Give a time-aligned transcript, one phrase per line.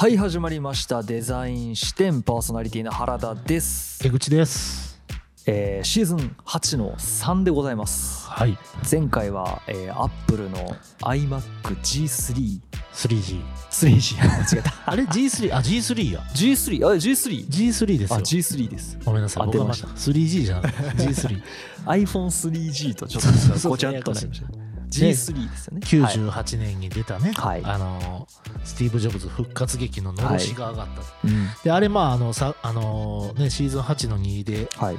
[0.00, 1.02] はい始まりました。
[1.02, 4.98] デザイン視点パーソナリティの原田です、江口です。
[5.44, 8.26] えーシーズン8の3でございます。
[8.26, 8.56] はい。
[8.90, 12.60] 前回は、えー、アップルの iMacG3
[12.94, 14.72] 3G 3G 間違えた。
[14.86, 16.20] あれ？G3 あ G3 や。
[16.34, 18.98] G3 あ G3 G3 ですあよ G3 です。
[19.04, 19.44] ごめんなさい。
[19.44, 19.86] 当てました。
[19.86, 21.42] 僕が 3G じゃなくて G3
[21.84, 24.46] iPhone3G とちょっとごちゃっとなりました。
[24.90, 25.28] G3 です
[25.68, 26.02] よね。
[26.02, 27.62] はい98年に出たね、はい。
[27.64, 28.26] あの
[28.64, 31.46] スティーブ・ジョブズ復活劇ののろしが上がった、うん。
[31.64, 34.96] であれまああのさあのねシーズン8の2ではい。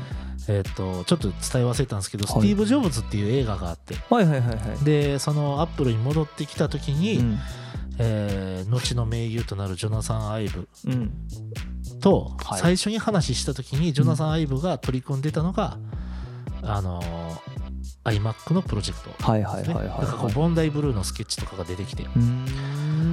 [0.47, 2.41] えっ、とちょっと伝え忘れたんですけど、はい。
[2.41, 3.95] スティーブ・ジョブズっていう映画があって。
[4.09, 4.83] はいはいはいはい。
[4.83, 7.39] でそのアップルに戻ってきた時に、うん。
[7.99, 10.67] えー後の盟友となるジョナサン・アイブ。
[10.87, 11.11] うん。
[11.99, 12.59] とはい。
[12.59, 15.77] 最初に話した時にジョナサン・アイブが取り組んでたのが、
[16.63, 17.01] あの
[18.03, 19.63] iMac のプロジェクトはいはい。
[19.63, 22.05] はいはいだからこうボンダイブルーのスケッチとかが出てきて、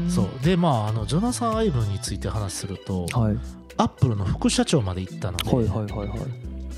[0.09, 0.45] そう。
[0.45, 3.39] でまああのジョナサン・アイブについて話すると、はい。
[3.77, 6.19] アップルの副社長まで行ったので、はいはいはいはい。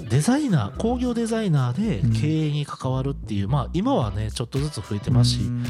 [0.08, 2.12] デザイナー工業デザイナーうん。
[2.12, 5.60] で経営に関わるっていう、まあ今はねちょっとずつ増えてますし、うん。
[5.60, 5.66] いわ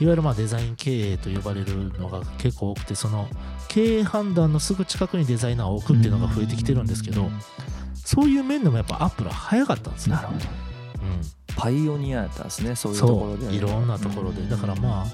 [0.00, 3.28] ゆるまあデザイン経営と呼ばれるのが結構多くてその
[3.68, 7.30] 経営判断のすぐ近くにデザイナーを置くっていうのが増えてきてるんですけど、うん。
[7.94, 10.16] そういう面でもやっぱアップルは早かったんですね。
[10.16, 10.38] なるほど。
[10.38, 10.63] うん
[11.56, 12.74] パイオニアやったんですね。
[12.74, 14.42] そういうところでそういろんなところで。
[14.48, 15.06] だからまあ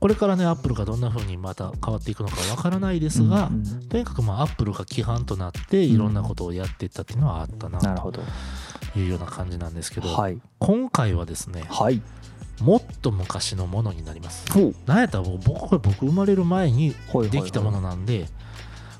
[0.00, 3.50] これからねアップルがどんな風にまた変わっていくのかわからないですが、
[3.88, 8.22] とにかくまあアップルが規範となっていろんなことをやっていったっていうのはあったななるほど。
[8.92, 10.38] というような感じなんですけど、はい。
[10.60, 12.00] 今回はですねはい。
[12.60, 14.46] もっと昔のものになります。
[14.86, 17.30] なんやったら僕僕生まれる前にはい。
[17.30, 18.26] できたものなんで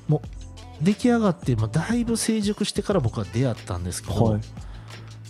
[0.07, 0.21] も
[0.81, 4.41] う出来上がって、まあ、だいぶ成熟してから僕は出会ったんですけど、はい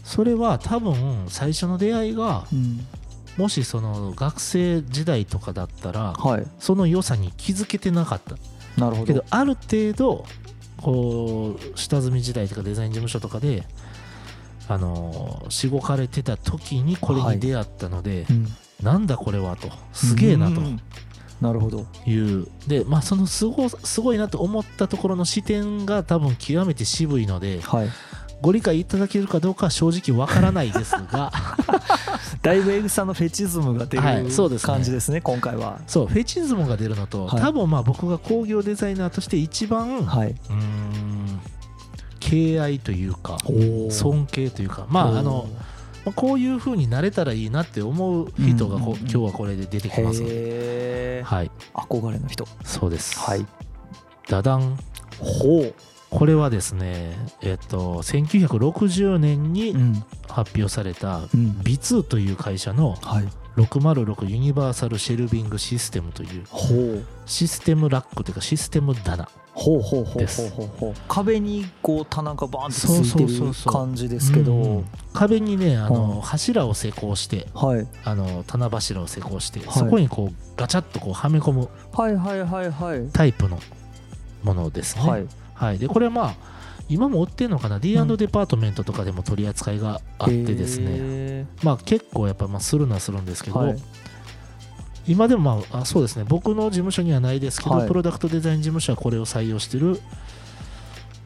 [0.09, 2.79] それは多分最初の出会いがうん。
[3.37, 6.47] もしその学生時代とかだったらはい。
[6.57, 8.35] その良さに気づけてなかった。
[8.81, 9.05] なるほど。
[9.05, 10.25] けどある程度
[10.81, 13.65] こう下積み時代とかデザイン事務所とかで
[14.67, 18.47] あのしごかれてた時にこれに出会ったので、うん。
[18.81, 19.69] なんだこれはと。
[19.93, 20.59] すげえなと。
[20.59, 20.81] うん。
[21.39, 21.85] なるほど。
[22.07, 22.47] いう。
[22.65, 27.89] でまあそのすごすごいなと思ったところの視点が多分極めて渋いのではい
[28.41, 31.31] ご理解いただけるかどうかは正直わからないですが。
[32.41, 34.73] だいぶエグさのフェチズムが出るはいそうですね。
[34.73, 35.81] 感じですね今回は。
[35.87, 37.41] そうフェチズムが出るのと、はい。
[37.41, 40.29] 多分まあ僕が工業デザイナーとして一番、はい。
[40.29, 41.39] うーん
[42.19, 45.47] 敬愛というかお尊敬というかまああの
[46.05, 49.01] まあこういう風になれたらいいなって思う人がこう、うんうん。
[49.01, 50.33] うん今日はこれで出てきますので。
[50.33, 50.37] へ
[51.19, 51.51] えはい。
[51.73, 52.47] 憧れの人。
[52.63, 53.19] そうです。
[53.19, 53.45] はい。
[54.29, 54.77] ダダン。
[55.19, 55.73] ほう
[56.09, 60.03] これはですねえっと1960年にうん。
[60.27, 61.61] 発表されたうん。
[61.63, 63.27] ビツーという会社のはい。
[63.57, 66.45] 606ユニバーサルシェルビングシステムという
[67.25, 70.53] システムラックというかシステム棚ほうほうほうほです。
[71.09, 74.85] 壁にこう棚がバーンとつそういてる感じですけど、うん。
[75.11, 77.87] 壁にねあの、うん柱を施工してはい。
[78.05, 79.67] あの棚柱を施工して、はい。
[79.73, 83.09] そこにこうガチャッとこうはめ込むはいはいはいはい。
[83.11, 83.59] タイプの
[84.43, 85.01] ものですね。
[85.03, 85.27] はい
[85.59, 85.77] はい。
[85.77, 86.35] でこれはまあ
[86.87, 93.77] 今も売ってるのかな？D& デパートメントとかでも取り扱いがあってですね、へまあ結構やっぱまあするのはするんですけど、はい。
[95.05, 96.25] 今でもまああそうですね。
[96.27, 97.87] 僕の事務所にはないですけど、はい。
[97.87, 99.99] プロダクトデザイン事務所はこれを採用してる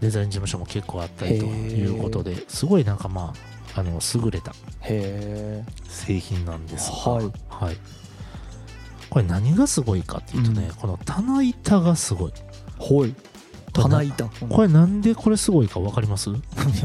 [0.02, 3.34] デザイン事務所も結構あったりということですごいなんかま
[3.76, 5.64] ああの優れた製
[6.20, 7.32] 品なんですが、はい。
[7.50, 7.78] はい。
[9.10, 10.76] これ何がすごいかっていうとね、うん。
[10.76, 12.32] この棚板がすごい。
[12.32, 12.34] い
[13.74, 14.30] 棚板。
[14.50, 16.30] これなんでこれすごいか分かります？
[16.30, 16.40] いや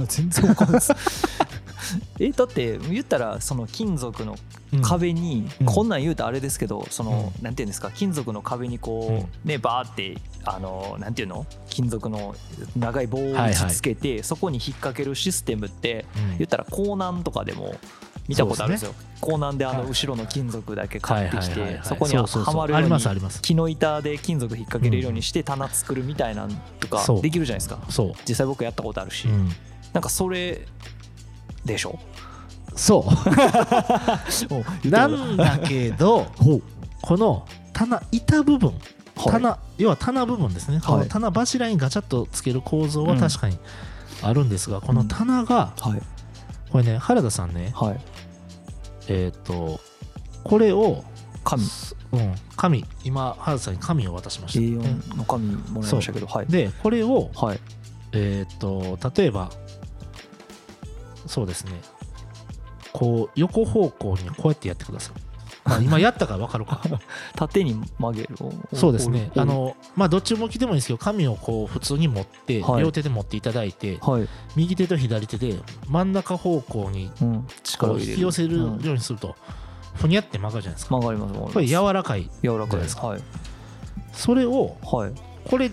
[0.09, 0.93] 全然わかんないです。
[2.19, 4.37] えだって言ったらその金属の
[4.83, 5.67] 壁に、うん。
[5.67, 7.91] こんなん言うとあれですけどその、なんていうんですか？
[7.91, 11.47] 金属の壁にこう、ねバーってあのなんていうの？
[11.71, 12.35] 金属の
[12.77, 16.39] 長い棒を打ちつけて、そこに引っ掛けるシステムってうん。
[16.39, 17.75] 言ったら港南とかでも
[18.29, 18.93] 見たことあるんですよ。
[19.21, 21.83] 港南であの後ろの金属だけ買ってきはいはいはいはい。
[21.83, 23.41] てそこにはまるようにますあります。
[23.41, 27.79] 木の板で金属引っ掛けれるようにして棚作るみたいなんとかできるじゃないですか。
[27.89, 29.49] そう、実際僕やったことあるし、うん。
[29.95, 30.67] なんかそれ
[31.65, 31.99] でしょ？
[32.77, 33.13] そう。
[34.89, 36.27] なんだけど
[37.01, 38.73] この棚板部分
[39.17, 43.59] 棚、要は棚部分ですね、この棚柱にガチャッとつける構造は確かに
[44.23, 46.03] あるんですが、この棚がはい。
[46.71, 48.01] これね原田さんねはい
[49.09, 49.81] えっ、と
[50.45, 51.05] これを
[51.45, 51.63] 紙
[52.13, 52.35] うん。
[52.57, 56.47] 紙今原田さんに紙を渡しました、A4 の紙もらいましたけどはい。
[56.47, 57.61] でこれをはい。
[58.13, 59.51] えっ、と例えば
[61.27, 61.73] そうですね。
[62.93, 65.15] こう横方向にこうやってやってください。
[65.15, 65.28] ま
[65.77, 66.81] あ、今やったから分かるか。
[67.37, 68.37] 縦に曲げる
[68.73, 69.31] そうですね。
[69.37, 77.11] あのまあどっち向きでもいいんですけど紙をこう普通に持って、はい、両手で持っていただいて、はい、右手と左手で真ん中方向に
[77.63, 79.37] 力を引き寄せるようにすると、
[79.95, 80.97] ふにゃって曲がるじゃないですか。
[80.97, 81.55] 曲がります。
[81.55, 82.31] これ柔らかい。
[82.43, 82.97] 柔らかいです。
[82.99, 83.21] はい。
[84.13, 85.13] それを、はい、
[85.49, 85.71] これ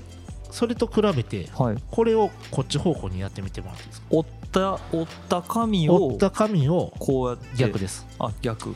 [0.51, 4.07] それと比べて、はい、これをこっち方向にやってみてもらっていいですか？
[4.11, 8.73] 折った折った紙を折った紙をこうやって逆ですあ逆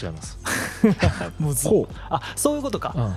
[0.00, 0.38] 違います。
[1.38, 1.68] むず
[2.08, 3.16] あそういうことか、うん、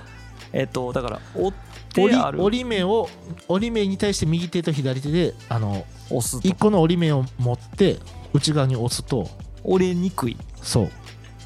[0.53, 1.53] えっ、とだから折っ
[1.93, 2.41] てある。
[2.43, 3.09] 折り目を
[3.47, 7.99] 折り目に対して右手と左手であの押す1個の折り目を持って
[8.33, 9.29] 内側に押すと
[9.63, 10.37] 折れにくい。
[10.61, 10.91] そう。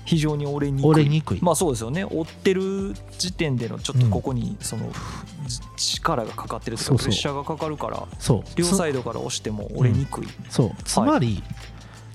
[0.06, 0.90] 非常に折れにくい。
[0.90, 1.40] 折れにくい。
[1.42, 2.04] まあそうですよね。
[2.04, 4.92] 折ってる時点でのちょっとここにその、
[5.78, 8.08] 力がかかってるとかプレッシャーがかかるから
[8.56, 10.84] 両サイドから押しても折れにくい、うん、そう。
[10.84, 11.44] つまり、はい、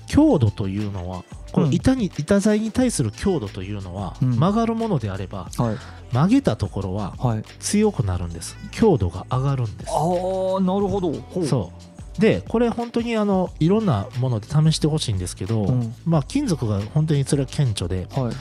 [0.07, 1.23] 強度というのは
[1.55, 7.15] この板に、板材に対する強度というのは、曲がるものであれば、はい、曲げたところは
[7.61, 9.89] 強くなるんです、強度が上がるんです。
[9.89, 11.13] ああなるほど。
[11.45, 11.71] そ
[12.17, 12.21] う。
[12.21, 18.33] でこれ本当にあのいろんなもので試してほしいんですけど、うん、まあ、金属が本当にそれは顕著で、はい、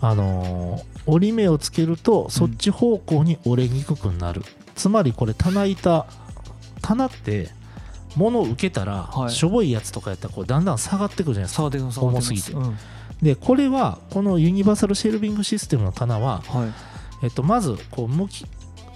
[0.00, 6.06] あのー、折り目をつけるとそっち方向に折れにくくなる、うん、つまりこれ棚板
[6.80, 7.50] 棚って
[8.16, 12.02] 物を受けたら、はい、しょぼいやつとかやったらこうだんだん下がってくるじゃないですか。
[12.02, 12.76] 重すぎて、うん、
[13.22, 16.66] でこれはこのユニバーサルシェルビングシステムの棚は、は
[17.22, 18.46] い、えっと、まずこう向き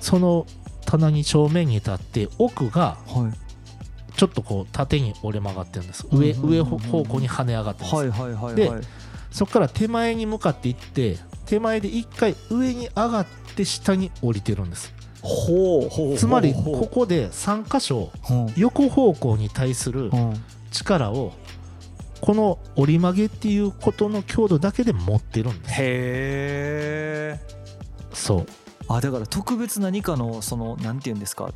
[0.01, 0.47] その
[0.85, 3.39] 棚に正面に立って奥が、はい。
[4.17, 6.07] ちょっとこう縦に折れ曲がってるんです。
[6.11, 8.71] 上上方向に跳ね上がってます、はいはいはいで
[9.37, 18.11] そこから手前に向かっていって手前で一回上に上がって下に降りてるんですほうつまりここで3箇所
[18.57, 20.11] 横方向に対する
[20.71, 21.33] 力を
[22.21, 25.75] この折り曲げっていうことの強度だけで持ってるんです。
[25.75, 27.41] へえ。
[28.13, 28.47] そう。
[28.89, 31.53] あだから特別何かのそのなんていうんですか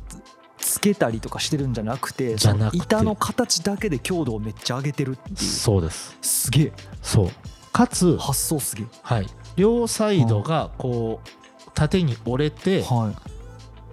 [0.57, 5.37] つけたりとかしてるんじゃなくてその板の形だけで強度をめっちゃ上げてるっていう。
[5.37, 6.17] そうです。
[6.21, 6.73] すげえ。
[7.01, 7.29] そう。
[7.73, 8.85] かつ発想すげえ。
[9.01, 9.27] はい。
[9.55, 13.30] 両サイドがこう縦に折れて、はい、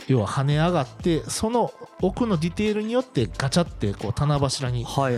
[0.09, 5.13] 要は跳ね上がってその奥のディテールによってガチャってこう棚柱に入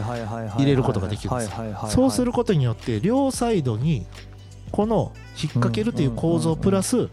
[0.65, 1.51] れることができるんです
[1.89, 4.07] そうすることによって両サイドに
[4.73, 7.09] この引っ掛けるという構造プラス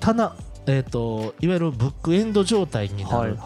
[0.00, 0.34] 棚
[0.66, 3.36] えーと、いわゆるブックエンド状態になる、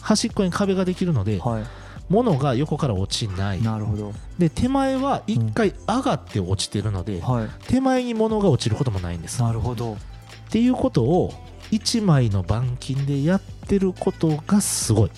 [0.00, 1.64] 端っこに壁ができるので、はい、
[2.08, 3.62] 物が横から落ちない。
[3.62, 4.12] なるほど。
[4.38, 7.20] で手前は1回上がって落ちてるので、うん。
[7.22, 9.42] はい、手前に物が落ちることもないんです。
[9.42, 9.94] なるほど。
[9.94, 9.96] っ
[10.50, 11.32] ていうことを
[11.70, 15.10] 1枚の板金でやってることがすごい。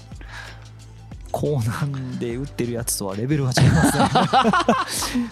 [1.32, 5.24] コーナーで売ってるやつとはレベルが違いますね。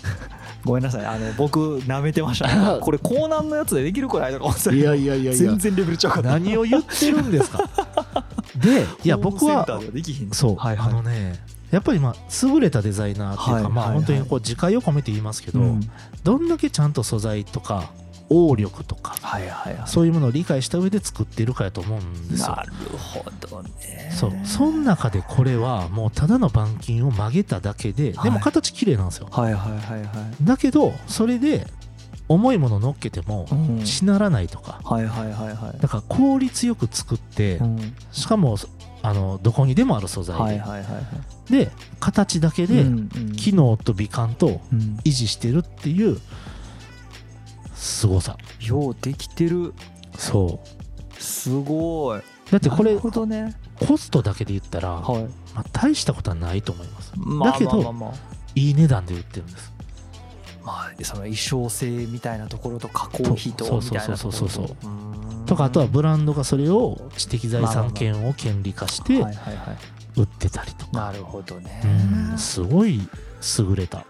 [0.64, 1.06] ごめんなさい。
[1.06, 2.78] あの僕なめてましたね。
[2.80, 6.22] これコーナーのやつでできるくらいとか思っていやいやいや全然レベルちゃう。
[6.22, 7.64] 何を言ってるんですか？
[8.56, 9.66] で いや僕は
[10.32, 11.38] そう、はいはい、あのね
[11.70, 12.14] やっぱりまあ
[12.46, 15.60] 優れたデザイナーっていうか、まあ本当にこう自戒を込めて言いますけど、
[16.24, 17.90] どんだけちゃんと素材とか
[18.30, 22.48] 応力とか、はいはいはい、そういうものを理解した上で作っているかやと思うんですよ。
[22.48, 24.12] なるほどね。
[24.14, 24.32] そう。
[24.44, 29.28] その中でこれはもうただの板金を曲げただけで、はい、でも形綺麗なんですよ。
[29.30, 30.06] はいはいはいは
[30.40, 31.66] い、だけどそれで
[32.28, 33.47] 重いもの乗っけても
[33.85, 38.58] しならないとか、はいはいはいはい、だから効率よく作って、うん、しかも
[39.02, 41.00] あのどこにでもある素材で、はいはいはいは
[41.49, 41.70] い、で
[42.00, 42.85] 形だけで
[43.37, 44.61] 機能と美観と
[45.04, 46.23] 維持してるっていう、うんす
[48.06, 48.37] ごさ。
[48.61, 49.75] ようできてる。
[50.16, 51.23] そう。
[51.23, 52.23] すごい。
[52.50, 55.23] だってこれ、ね、コストだけで言ったら、はい。
[55.54, 58.12] まあ、大したことはないと思います、まあ、だけど、まあまあまあ、
[58.54, 59.73] いい値段で売ってるんです。
[60.64, 64.32] まあその衣装性みたいなところと加工費とみたいなところとそうそう。
[64.32, 64.76] そうそう
[65.47, 69.25] とかあとはブランドがそれを知的財産権を権利化して
[70.14, 70.92] 売ってたりとか。
[71.06, 71.82] なるほどね。
[72.37, 73.00] すごい
[73.58, 74.04] 優れた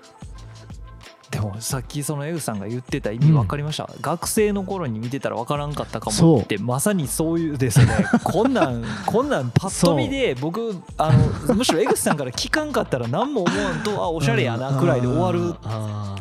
[1.30, 7.87] でもさっきそのエウさんが言ってた意味分かりました、うん、学生の頃に見てたら分からんかったかもってまさにそういうですね。
[8.25, 15.54] こんなん こんなんパッと見で僕あのむしろ江口さんから聞かんかったら何も思わんとあおしゃれやなくらいで終わる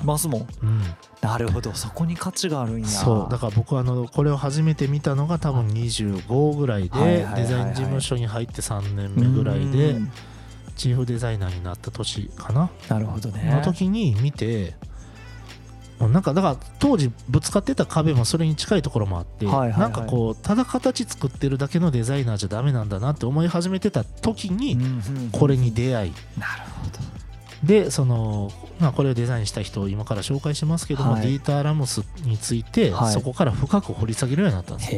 [0.03, 0.81] ますもん、うん、
[1.21, 2.87] なるほどそこに価値があるんや。
[2.87, 3.31] そう。
[3.31, 9.95] だから僕はあのこれを初めて見たのが多分25ぐらいでデザイン事務所に入って3年目ぐらいで
[10.75, 12.69] チーフデザイナーになった年かな。
[12.87, 13.51] なるほどね。
[13.51, 14.75] の時に見て
[15.99, 24.77] なんかだから当時ぶつかってた壁もそれに近いところもあって、なんかこうただ形作ってるだけのデザイナーじゃダメなんだなって思い始めてた時に
[25.31, 27.17] これに出会い、なるほど。
[27.63, 31.21] でその、まあ、これをデザインした人を今から紹介しますけども、はい。
[31.23, 33.13] ディーター・ラムスについて、はい。
[33.13, 34.91] そこから深く掘り下げるようになったんです。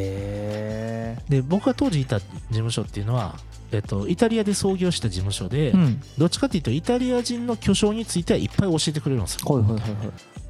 [1.29, 3.35] で僕が当時いた事務所っていうのは、
[3.71, 6.01] えっと、イタリアで創業した事務所で、えうん。
[6.17, 9.89] どっちかっていうとイタリア人の巨匠についてはいっぱい教えてくれるんですよ、はいはいはいはい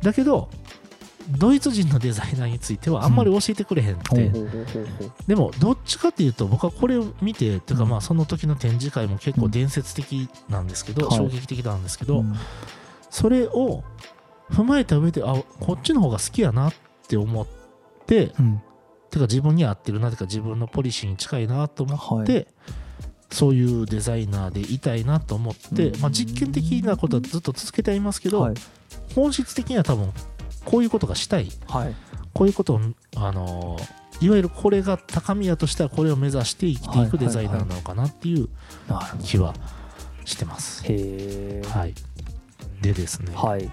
[0.01, 0.49] だけど
[1.37, 7.89] ドイツ人のデザイナーについてはあんまり教えてくれへんって、ほうほうほうほうほうでもどっちかっていうと僕はこれを見てっていうかうん。
[7.89, 11.17] まあその時の展示会も結構伝説的なんですけど、はい。
[11.17, 12.33] 衝撃的なんですけど、うん。
[13.11, 13.83] それを
[14.49, 16.73] 踏まえた上であこっちの方が好きやなっ
[17.07, 17.47] て思っ
[18.07, 18.61] てうん。
[19.11, 22.47] てか自分に合ってるなてか自分のポリシーに近いなと思って、はい。
[23.31, 26.01] そういうデザイナーでいたいなと思って、うん。
[26.01, 28.55] まあ、実験的なことはずっと続けてはいますけど、はい
[29.15, 30.11] 本質的には多分
[30.65, 31.49] こういうことがしたい。
[31.67, 31.95] はい。
[32.33, 32.79] こういうことを、
[33.15, 38.49] あのーいわゆるこれが高宮としてはこれを目指して生きていくデザイナーなのかなっていう
[39.23, 39.53] 気は
[40.25, 40.83] してます。
[40.83, 41.93] はい、
[42.81, 43.71] でですね、はい。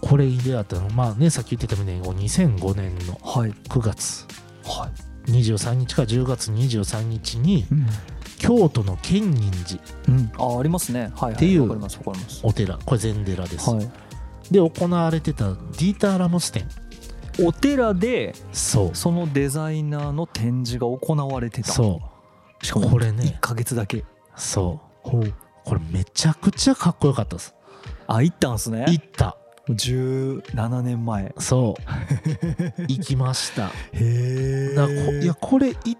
[0.00, 3.50] これに出会ったのまあねさっき言ってたみたいに2005年のはい。
[3.50, 4.26] 9月。
[4.64, 4.88] は
[5.26, 7.86] 23日か10月23日にいうん
[8.42, 9.80] 京都の建仁寺。
[10.08, 10.32] うん。
[10.36, 11.02] あありますね。
[11.02, 11.32] はいはい。
[11.34, 11.70] っていう
[12.42, 12.76] お寺。
[12.78, 13.90] これ禅寺です、はい。
[14.50, 16.68] で行われてたディーター・ラムス展。
[17.40, 18.94] お寺でそう。
[18.94, 21.68] そのデザイナーの展示が行われてた。
[21.70, 22.00] そ
[22.60, 22.66] う。
[22.66, 23.36] しかもこれね。
[23.38, 24.04] 1ヶ月だけ。
[24.36, 25.08] そう。
[25.08, 25.32] ほう。
[25.64, 27.54] これめちゃくちゃかっこよかったです。
[28.08, 28.86] あ行ったんすね。
[28.88, 29.36] 行った。
[29.68, 31.32] 17年前。
[31.38, 32.82] そう。
[32.88, 33.70] 行きました。
[33.92, 35.96] へだからこいやこれい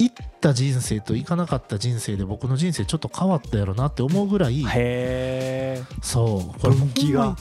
[0.00, 7.36] 行った人生と行かなかった人生で僕の人生ちょっと変わったやろなって思うぐらいへえそうこれ分岐が。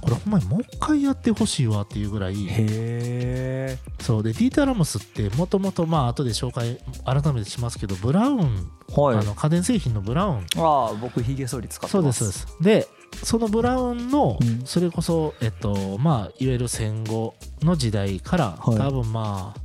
[0.00, 9.16] これほんまにもう一回やってほしいわっていうぐらいへえそうでディーター・ラムスってもともとまあ後で紹介改めてしますけどブラウン、はい。
[9.18, 10.46] あの家電製品のブラウン。
[10.58, 12.86] ああ僕ヒゲ剃り使ってそうでますすそうです。
[12.86, 14.64] でそのブラウンのうん。
[14.64, 18.76] それこそ、えっとまあいわゆる戦後の時代から、はい。
[18.76, 19.60] 多分まあ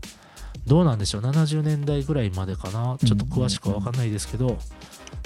[0.68, 2.98] どうなんでしょう？70年代ぐらいまでかな？
[3.04, 4.58] ちょっと詳しくは分かんないですけど、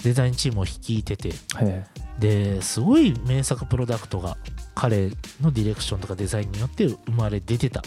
[0.04, 1.34] デザインチームを率いてて。
[1.62, 1.86] へ
[2.20, 4.38] ですごい名作プロダクトが
[4.74, 5.10] 彼
[5.42, 7.84] のディレクションとかデザインによって生まれ出てた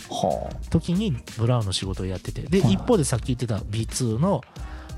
[0.69, 2.43] 時にブラウンの仕事をやってて。
[2.43, 2.75] で、はい。
[2.75, 4.43] 一方でさっき言ってた B2 の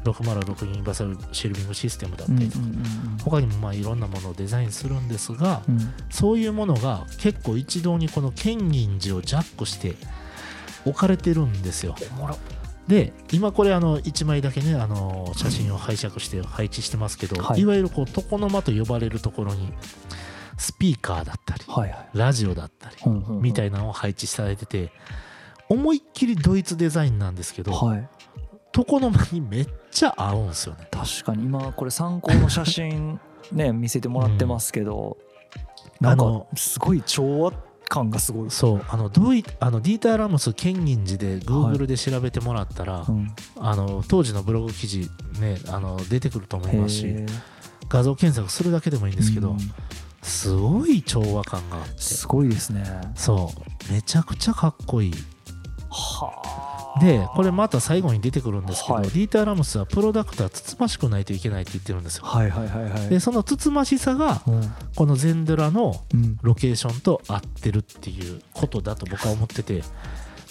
[0.02, 2.64] 606ユニバーサルシェルビングシステムだったありとか、
[3.22, 5.78] 他にもまあいろんなものをデザインするんですが、うん。
[6.10, 9.94] そういうものが結構一堂にこの建仁寺をジャックして
[10.84, 11.94] 置かれてるんですよ。
[12.88, 17.60] で今これあの1枚だけねあの写真を拝借して配置してますけど、はい。
[17.60, 19.72] い、わゆるこう床の間と呼ばれるところに
[20.58, 22.08] スピーカーだったりはいはい。
[22.14, 22.96] ラジオだったり
[23.40, 24.90] みたいいなのを配置されてて
[25.68, 28.08] 思いっきりドイツデザインなんですけど、はい。
[28.76, 30.88] 床の間にめっちゃ合うんですよね。
[30.90, 31.44] 確かに。
[31.44, 33.20] 今これ参考の写真
[33.52, 35.16] ね見せてもらってますけど、
[36.00, 36.18] なん。
[36.18, 37.52] かあのすごい調和
[37.90, 38.84] 感がすごいそう。
[38.88, 47.26] あのドイあのディーター・ラムス建仁寺で Google で調べてもらったら、うん、あの当時のブログ記事ねあの出てくると思いますし
[47.88, 49.58] 画像検索するだけでもいいんですけど、うん。
[50.22, 51.98] すごい調和感があって。
[51.98, 52.84] すごいですね。
[53.16, 53.52] そ
[53.88, 53.92] う。
[53.92, 55.12] めちゃくちゃかっこいい。
[55.90, 56.69] はあ
[57.00, 59.04] でこれまた最後に出てくるんですけど、はい。
[59.04, 62.24] ディーター・ラムスはプロダクトはつつましくないといけないって言ってるんですよ。
[62.24, 63.08] はいはいはいはい。
[63.08, 64.72] でそのつつましさがうん。
[64.96, 66.38] このゼンドラのうん。
[66.42, 69.82] ロケーションと合ってるっていうことだと僕は思ってて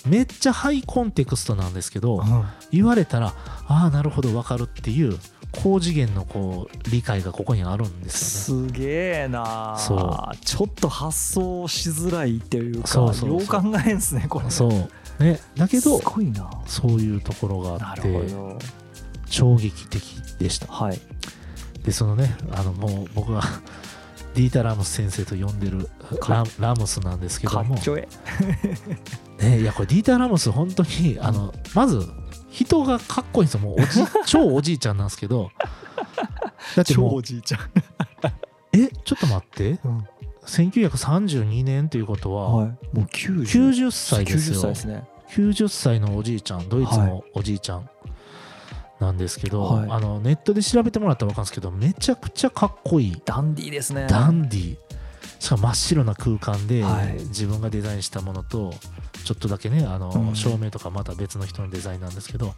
[0.05, 2.23] めっちゃハイコンテクストなんですけど
[2.71, 3.33] 言われたら
[3.67, 5.17] ああなるほどわかるっていう
[5.51, 8.69] 高次元のこう理解がここにあるんですよね。
[8.69, 13.39] すげえなそちょっと発想しづらいっていうかそうそうそう。
[13.39, 14.49] よう考えんすねこれ。
[14.51, 16.49] そうねだけどすごいな。
[16.65, 18.25] そういうところがあって
[19.25, 20.67] 衝撃的でした。
[20.71, 20.99] はい。
[21.83, 23.41] でそのねあのもう僕が
[24.35, 27.75] ディータ・ラムス先生と呼んでるかララムスなんですけども。
[27.75, 28.07] かっちょえ。
[29.39, 32.05] ね、いやこれディーター・ラムス本当にあのまず
[32.49, 33.61] 人がかっこいいんですよ。
[33.61, 35.51] もうおじ 超おじいちゃんなんですけど。
[36.75, 37.61] だって超もうおじいちゃん、
[38.73, 39.79] えちょっと待って。
[39.83, 40.07] うん
[40.49, 42.67] 1932年ということは、はい。
[42.67, 45.07] もう90 90歳です90歳よですね。
[45.29, 47.89] 90歳のおじいちゃんドイツのおじいちゃん
[48.99, 49.87] なんですけど、はい。
[49.91, 53.21] あのネットで調べてもらったら分かるんですけどめちゃくちゃかっこいい。
[53.23, 54.07] ダンディーですね。
[54.09, 54.77] ダンディー。
[55.39, 57.13] しかも真っ白な空間で、はい。
[57.25, 58.73] 自分がデザインしたものと
[59.23, 60.35] ちょっとだけねあの、うん。
[60.35, 62.55] 照明とかまた別の人のデザインなんですけど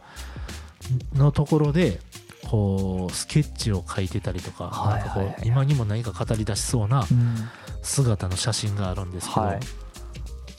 [1.13, 1.99] のところで
[2.47, 7.49] こうスケッチを描いてたりとか,、はいなんかこうはいはい今にも何か語り出しそうなうん
[7.81, 9.59] 姿の写真があるんですけど、はい。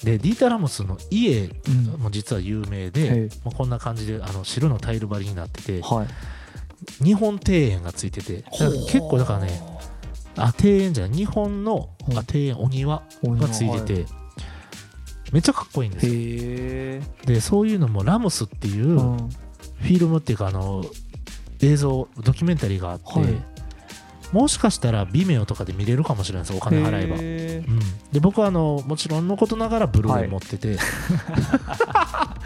[0.04, 1.84] でディータ・ラモスの家うん。
[2.00, 7.04] も実は有名へでい、まあ、こんな感じであの白のタイル張りになっててはい。
[7.04, 9.62] 日本庭園がついてて結構だからね
[10.36, 14.06] あ庭園じゃない日本のあ庭園お庭がついてて、
[15.32, 17.34] めっちゃかっこいいんですよ。
[17.34, 20.84] でそういうのもラムスっていうフィルムっていうかあの
[21.60, 23.28] 映像ドキュメンタリーがあって、はい、
[24.32, 32.36] もしかしたら Vimeo とかで見れるかもしれないですお金払えば、うん、で僕はあのもちろんのことながらブルーレイ持ってて、は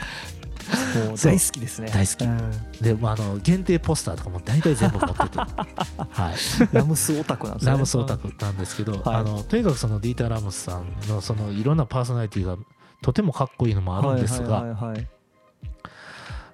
[1.05, 1.91] い、もう大好きですね。
[1.93, 2.51] 大好き、うん、
[2.81, 7.73] でもあの限定ポスターとかも大体全部持ってて、 はい、ラムスオタクなんですね。
[7.73, 12.57] ラムスオタクなんですけど、はい、あのとにかくそのディーター・ラムスさんのそのいろんなパーソナリティが
[13.03, 15.09] とてもかっこいいのもあるんですが、はいはいはいはい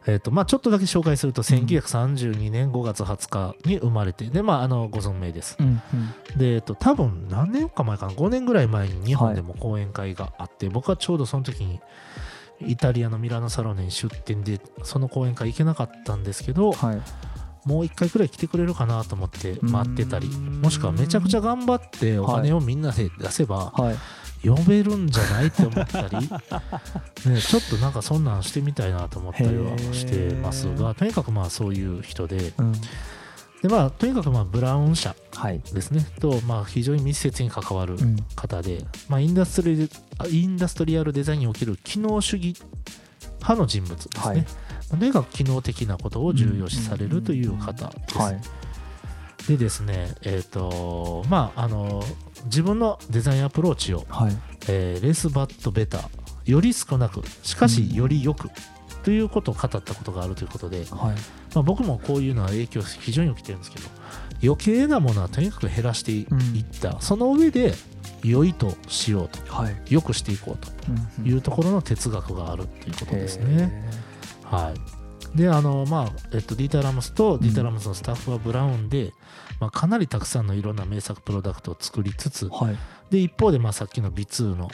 [0.06, 5.56] えーとまあ、ちょっとだけ紹介すると1932年5月20日に生まれてで、まあ、あのご存命です。
[5.60, 5.96] うんう
[6.34, 11.80] ん、で、えーと、多分何年か前かな？5年ぐらい前に日本でも講演会があって、はい、僕はちょうどその時に
[12.60, 17.02] イタリアのミラノサロネに出店でその講演会行けなかったんですけど、はい、
[17.64, 23.96] もう1回くらい来てくれるかなと思って待ってたりもしくはめちゃくちゃ頑張ってお金をみんなで出せば、はい
[24.44, 25.46] 呼べるんじゃない？
[25.46, 26.16] って思ったり、
[27.30, 32.52] ね、ちょっとなんかそんなんしてみたいなと思ったりはしてますがとにかくまあそういう人で。
[32.58, 32.72] うん。
[33.62, 35.14] でまあ、とにかくまあブラウン社
[35.72, 37.96] ですね、はい、とまあ非常に密接に関わる
[38.34, 39.88] 方で、うん、まあ、インダストリ
[40.32, 42.56] インダストリアルデザインにおける機能主義
[43.38, 44.46] 派の人物ですね、はい、
[44.90, 48.18] とにかく機能的なことを重要視されるという方です。
[48.18, 48.40] はい。
[49.46, 52.02] でですね、えっ、ー、と、まあ、あの、
[52.44, 54.32] 自分のデザインアプローチを、はい、
[54.68, 58.50] えー、レスバットベター、より少なく、しかしよりよく、
[59.02, 61.14] ということを語ったことがあるということで、はい、ま
[61.56, 63.88] あ、僕もこういうのは影響非常に起きてるんですけど、
[64.42, 66.26] 余計なものはとにかく減らしていっ
[66.80, 67.74] た、うん、その上で
[68.24, 73.90] 良いとしようと、はい、良くしていこうというところの哲学があるということですね。
[74.44, 74.72] は
[75.34, 79.12] い、であのまあ、えっと、ディータ・ラムスとディータ・ラムスのスタッフはブラウンで、
[79.62, 82.76] まあ、かなりたくさんのいろんな名作プロダクトを作りつつ、はい、
[83.10, 84.68] で一方でまあさっきの B2 の、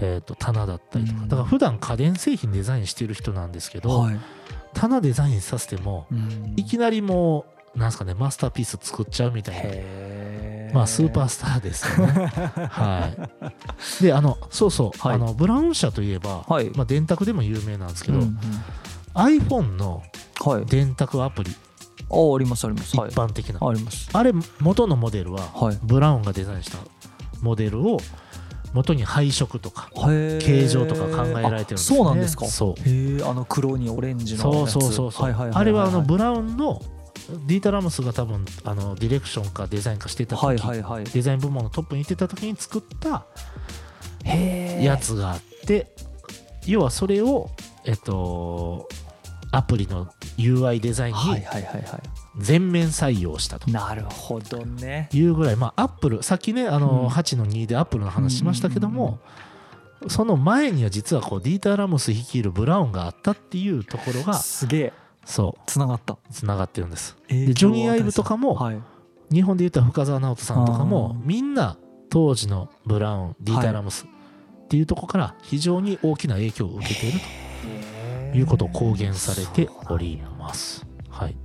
[0.00, 4.18] えー、と棚だったりとか、だから普段家電製品デザインしてる人なんですけど、はい、
[4.72, 6.06] 棚デザインさせても、
[6.56, 9.54] いきなりもうなんすかねマスターピース作っちゃうみたい
[10.72, 10.72] な。
[10.72, 12.26] まあ、スーパースターですよね。
[12.72, 13.10] は
[14.00, 18.38] い、であのそうそう、はい、あのブラウン社といえば、はい、まあ、電卓でも有名なんですけど、うんうん、
[19.14, 20.02] iPhone の
[20.66, 21.54] 電卓アプリ、
[22.10, 22.96] あありますあります。
[22.96, 24.08] 一般的な、はい、あります。
[24.12, 26.78] あれ元のモデルは、はい、ブラウンがデザインした
[27.40, 27.98] モデルを
[28.72, 32.46] 元に配色とか形状とか考えられてるんです、ね、そうなんですか？
[32.46, 32.82] そう。
[32.84, 36.82] へあの黒にオレンジのそうそうそうそう、あれはあのブラウンの
[37.46, 43.26] ディータ・ラムスが多分あのディレクションかデザインかしてた時、はいはいはい、デザイン部門のトップにいてた時に作った
[44.24, 45.92] やつがあって
[46.66, 47.50] 要はそれを
[47.84, 48.88] えっと
[49.56, 51.20] アプリの UI デザインに
[52.36, 53.70] 全面採用したと。
[53.70, 55.08] なるほどね。
[55.14, 55.56] いうぐらい。
[55.56, 59.18] まあアップルさっきねあの8の2でアップルの話しましたけども
[60.08, 64.92] その前には実はこうディーター・ラムス率いるブラウンがあったっていうところがすげえ。
[65.24, 65.60] そう。
[65.66, 66.18] つながった。
[66.30, 67.16] つながってるんです。
[67.28, 68.70] でジョニー・アイブとかも
[69.32, 71.78] 日本で言ったら深澤直人さんとかもみんな
[72.10, 77.24] 当時のブラウンディーター・ラムスっていうところから非常に大きな影響を受けていると。
[77.24, 77.45] い
[78.42, 80.86] うことを公言されております。
[81.08, 81.36] はい、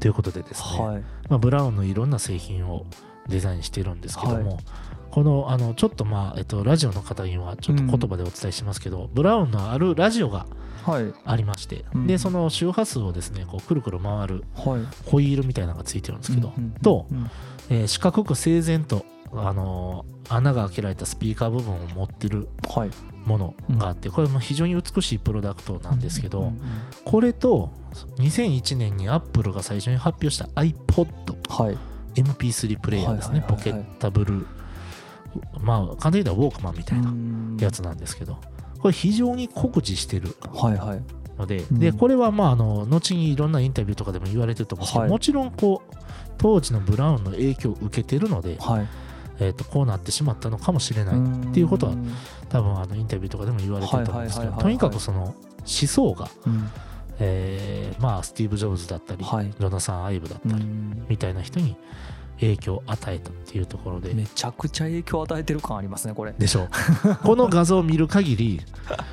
[0.00, 2.86] ということでですね、はい、まあ、ブラウンのいろんな製品を
[3.28, 4.64] デザインしてるんですけども、はい、
[5.10, 10.46] このあのちょっとまあ、えっと、ラジオの方にはちょっと言葉でお伝えしますけど、うん、ブラウンのあるラジオが
[11.24, 17.06] ありまして、はい、でその周波数をですねこうくるくる回るホイールみたいなのがついてるんですけど、と、
[17.70, 19.04] えー、四角く整然と
[19.36, 22.48] あの穴が開けられたスピーカー部分を持ってる
[23.24, 26.52] ものがあって、これも非常に美しいプロダクトなんですけど、
[27.04, 27.70] これと
[28.18, 31.06] 2001年にアップルが最初に発表した iPod、
[31.48, 31.78] はい、
[32.20, 34.46] MP3 プレイヤーですね、ポケッタブル。
[35.60, 37.12] まあ簡単に言ったらウォークマンみたいな
[37.62, 38.38] やつなんですけど
[38.78, 40.34] これ非常に酷似してる
[41.38, 45.94] ので,、でこれはまああの後にいろんなインタビューとかでも言われてると思うんですけど、もちろんこう
[46.38, 48.88] 当時のブラウンの影響を受けてるので、はい
[49.38, 51.94] えー、とこうなってしまったのかもしれないっていうことは
[52.48, 55.34] 多分あのインタビューとかでも言われてると思うんですけどとにかくその思
[55.66, 56.70] 想が、うん、
[57.18, 60.64] えー、まあスティーブ・ジョブズだったり、はい、ジョナサン・アイブだったり
[61.08, 61.76] みたいな人に
[62.40, 64.12] 影響を与えたっていうところで。
[64.12, 66.32] めちゃくちゃ影響を与えてる感ありますねこれ。
[66.32, 66.68] でしょう。
[67.24, 68.60] この画像を見る限り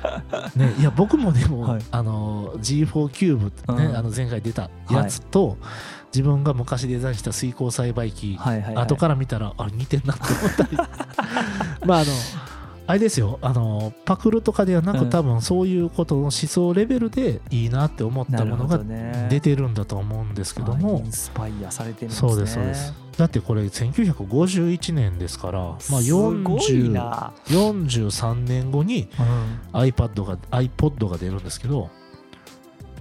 [0.56, 5.58] ねいや僕もでも、はい、あの G4 キューブね、うん、あの前回出たやつと、はい
[6.14, 10.76] 自分が昔デザインした水耕栽培機、はいはいはい、後から見たらあれ似てんなって思ったり。
[11.84, 12.12] まああの
[12.86, 13.38] あれですよ。
[13.40, 15.10] あのパクるとかではなく、うん。
[15.10, 19.26] 多分そういうことの思想レベルでいいなって思ったものがね。
[19.30, 22.28] 出てるんだと思うんですけどあもインスパイアされてるんですね。
[22.28, 22.94] そうですそうです。
[23.16, 29.08] だってこれ1951年ですから、まあ、すごい40な、43年後に
[29.72, 29.80] うん。
[29.80, 31.90] iPad が iPod が出るんですけど、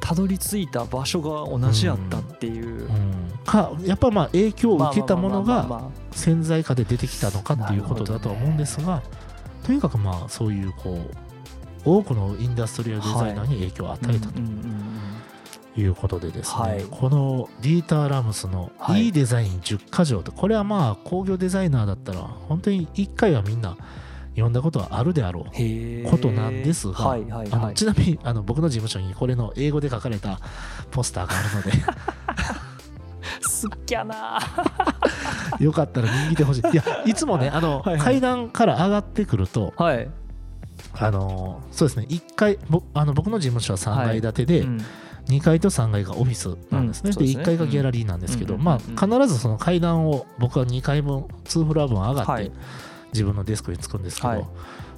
[0.04, 3.40] たどり着いた場所が同じやったっていう、うん。
[3.46, 9.02] かやっぱまあ影響を受けたものが潜在下で出てきたのかっていうことだとは思うんですが、
[9.66, 11.00] とにかくまあそういうこ
[11.86, 14.34] う多くのインダストリアルデザイナーに影響を与えたと。
[15.76, 16.84] いうことでですね、はい。
[16.84, 19.06] このディーター・ラムスのはい。
[19.06, 23.76] いいデザイン10箇条とこれはまあ工業デザイナーだったら本当に1回はみんな
[24.34, 27.68] 読んだことはあるであろうことなんですが、はいはいあはい。
[27.68, 30.40] のちなみにあの僕の事務所にこれの英語で書かれた
[30.92, 31.94] ポスターがあるの
[33.42, 34.40] すっきゃな。
[35.60, 36.62] で よかったら見に来てほしい。
[36.62, 38.00] いやいつもねあのはいはい。
[38.00, 40.10] 階段から上がってくるとはい、
[40.94, 42.08] あのそうですね。
[42.10, 44.82] 1階ぼあの僕の事務所は3階建てで、うん。
[45.28, 47.26] 2階と3階がオフィスなんですね、でうん。
[47.26, 47.44] ですね。
[47.44, 48.64] 1階がギャラリーなんですけど、うん。
[48.64, 48.96] まあうん。
[48.96, 52.52] 必ずその階段を僕は2階分2フロア分上がって、はい
[53.14, 54.46] 自分のデスクに着くんですけど、はい。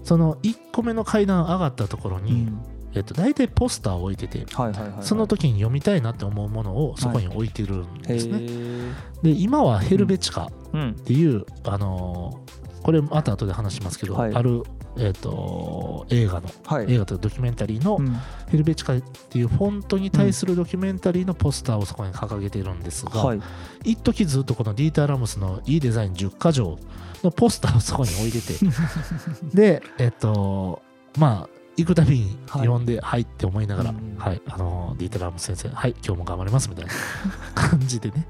[0.03, 2.61] その1個目の階段上がったところに、うん。
[2.95, 5.03] えっと、大体ポスターを置いててはいはいはいはい。
[5.03, 8.93] その時に読みたいなって思うものをそこに置いてるんへですね、ー。
[9.21, 10.91] で今はヘルベチカうん。
[10.91, 14.35] っていう、あのーこれまた後で話しますけど、はい。
[14.35, 14.61] ある、
[14.95, 16.85] えっと映画のはい。
[16.87, 18.15] 映画というかドキュメンタリーの、うん。
[18.47, 23.41] ヘルベチカっていうフォントに対するドキュメンタリーのポスターをそこに掲げているんですが、はい。
[23.83, 26.77] 一時ずっとこのディーター・ラムスのいいデザイン10箇条
[27.25, 28.65] のポスターをそこに置いてて。
[29.53, 30.81] でえっと
[31.17, 36.91] まあ行くたびにはい読んで、はい、って思いながら、うんはい、あのディーター・ラムス先生、はい、今日も頑張りますみたいな
[37.53, 38.27] 感じでね。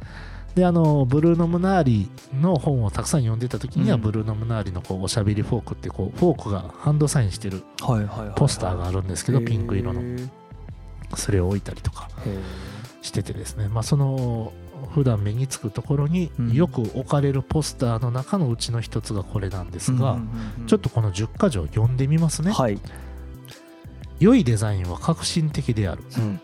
[0.56, 4.02] で、あの、ブルーノ・ムナーリの本をたくさん読んでた時には、うん。
[4.02, 7.62] ブルーノ・ムナーリのこうおしゃべりフォークってこう、フォークがハンドサインしてる
[8.38, 10.02] ポスターがあるんですけど、ピンク色の。
[11.16, 12.38] それを置いたりとかへ
[13.02, 14.52] しててですね、まあ、その
[14.96, 20.20] 普段目につくところにうんよく置かれるポスターの中のうちの一つがこれなんですが、
[20.68, 22.54] ちょっとこの10箇条読んでみますね。
[22.54, 22.80] はい
[24.22, 26.04] 良いデザインは革新的である。
[26.18, 26.40] うん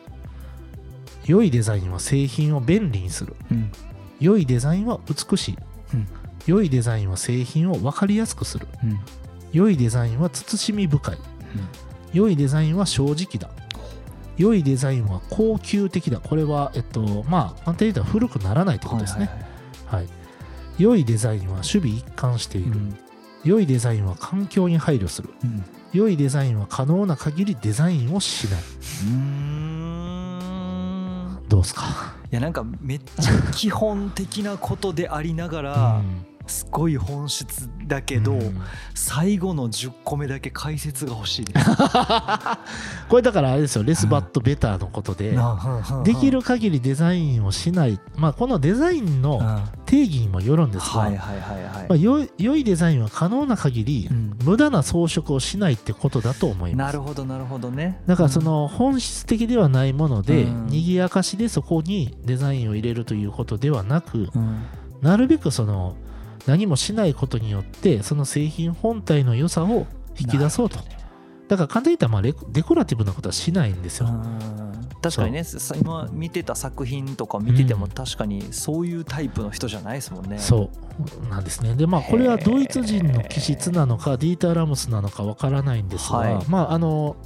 [1.25, 3.37] 良いデザインは製品を便利にする。
[3.49, 3.71] うん
[4.19, 5.57] 良いデザインは美しい。
[5.93, 6.07] うん
[6.45, 8.67] 良いデザインは製品を分かりやすくする。
[8.83, 8.99] うん
[9.53, 11.17] 良いデザインは慎み深い。
[12.11, 13.49] 良いデザインは正直だ。
[14.41, 16.19] 良いデザインは高級的だ。
[16.19, 19.29] これは、えっと、まあ、簡単に言ったら古くならないってことですね。
[19.85, 20.07] はい
[20.77, 22.71] 良いデザインは守備一貫している。
[22.71, 22.97] うん
[23.43, 25.29] 良いデザインは環境に配慮する。
[25.43, 28.61] うん良いデザインは可能な限りデザインをしない。
[29.07, 31.83] うんどうですか？
[32.31, 38.61] いやなんかめっちゃ基本的なことでありながら、うんすごい本質だけど、うん。
[38.93, 41.45] 最後の10個目だけ解説が欲しい。
[43.09, 45.37] これだからあれですよ、レスバットベターのことで、
[46.03, 49.21] できる限りデザインをしない、まあ、このデザインうん。
[49.21, 54.37] の定義にもよるんですが、はいはいはいはい、まあ、良い良いデザインは可能な限り、うん。
[54.43, 56.87] 無駄な装飾をしないってことだと思います。
[56.87, 58.01] なるほどなるほどね。
[58.07, 60.67] だからその本質的ではないもので、うん。
[60.67, 64.63] 賑やかしでそこにデザインを入れるということではなく、うん、
[65.01, 65.95] なるべくその
[66.47, 69.87] 何もしないことによってその製品本体の良さを
[70.19, 70.79] 引き出そうと。
[71.47, 74.07] だから簡単に言ったらまあデコラティブなことはしないんですよ。
[74.07, 74.39] うん。
[75.01, 77.91] 確かにねさ今見てた作品とか見ててもうん。
[77.91, 80.37] 確かにそういうタイプの人じゃないですもんね。
[80.39, 80.69] そ
[81.25, 81.75] うなんですね。
[81.75, 86.45] でまあこれはドイツ人の気質なのかディーター・ラムスなのかわからないんですが、はい。
[86.47, 87.17] まああの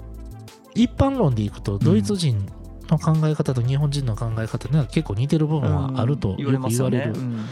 [0.73, 2.45] 一般論でいくとドイツ人
[2.89, 7.11] の考え方と日本人の考え方には結構似てる部分はあるとよく言われる。
[7.11, 7.45] ん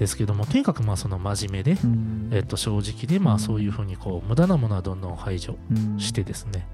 [0.00, 2.30] ですけども、とにかくまあその真面目で、うん。
[2.32, 3.36] えっと、正直でまうん。
[3.36, 6.00] あそういうふうにこう無駄なものはどんどん排除うん。
[6.00, 6.66] してですね、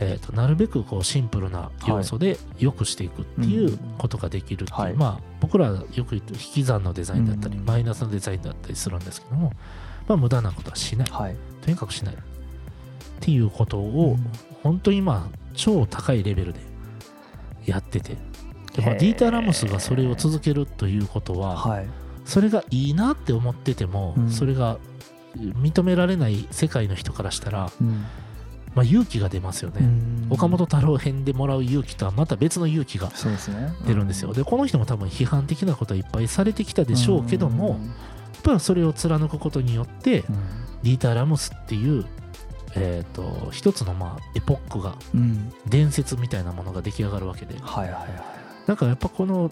[0.00, 4.94] えっとなるべくこうシンプルな要素で良くしていくっていうことができるっていう、はい。
[4.94, 7.64] まあ僕らよく言ってる引き算のデザインだったり、うん。
[7.64, 9.52] マイナスのデザインだったりするんですけども、
[10.08, 11.08] まあ、無駄なことはしない。
[11.12, 11.36] はい。
[11.62, 12.14] とにかくしない。
[12.14, 12.18] っ
[13.20, 14.16] ていうことを
[14.64, 16.58] 本当にまあ超高いレベルで
[17.66, 18.16] やってて
[18.74, 21.88] で、まあ、ディーター・ラモスがそれを続けるということは、はい
[22.28, 24.30] それがいいなって思ってても、うん。
[24.30, 24.76] それが
[25.34, 28.04] 認められない世界の人からしたら、うん。
[28.74, 30.26] まあ、勇気が出ますよね、うん。
[30.28, 33.10] 岡本太郎編でもらう勇気とはまた別の勇気が
[33.86, 37.78] 出るんですよ、でこの人も多分批判的なことはいっぱいされてきたでしょうけども、やっ
[38.42, 40.24] ぱりそれを貫くことによって、
[40.82, 42.04] ディーター・ラモスっていう、
[42.74, 45.50] えー、と一つのまあエポックがうん。
[45.66, 47.58] 伝説みたいなものが出来上がるわけで。
[47.58, 48.08] はいはいはい。
[48.66, 49.50] だからやっぱこの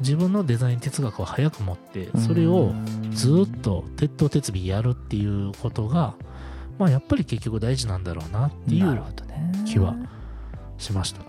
[0.00, 2.72] 自分のデザイン哲学を早く持ってそれを
[3.10, 6.14] ずーっと鉄頭鉄尾やるっていうことが、
[6.78, 9.02] まあやっぱり結局大事なんだろうなっていう
[9.66, 9.96] 気は
[10.78, 11.22] しました。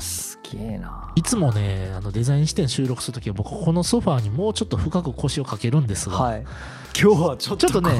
[0.00, 1.12] すげえな。
[1.14, 6.44] いつもねあのデザイン視点収録するときは僕このソファーにもうちょっと深く腰をかけるんですが、はい、
[7.00, 7.90] 今日はちょっとね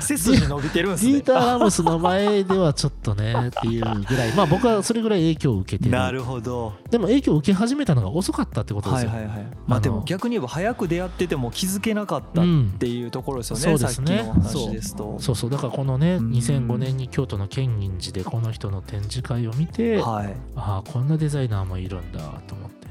[0.00, 1.12] 背筋伸びてるんですね。
[1.12, 4.32] ディーター・ラムスの前ではちょっとねっていうぐらい。
[4.32, 5.90] まあ僕はそれぐらい影響を受けてる。
[5.92, 6.74] なるほど。
[6.90, 12.44] でも影響を受け始めたのが遅かったってことですよ、はいはいはい、まあでも逆に言えば早く出会ってても気づけなかったっ
[12.78, 15.18] ていうところですよね、うん、そうですね。
[15.18, 15.50] そうそう。
[15.50, 22.86] だからこのね2005年に京都の建仁寺でこの人の展示会を見て、はい、ああこんなデザイナーもいるんだと思って。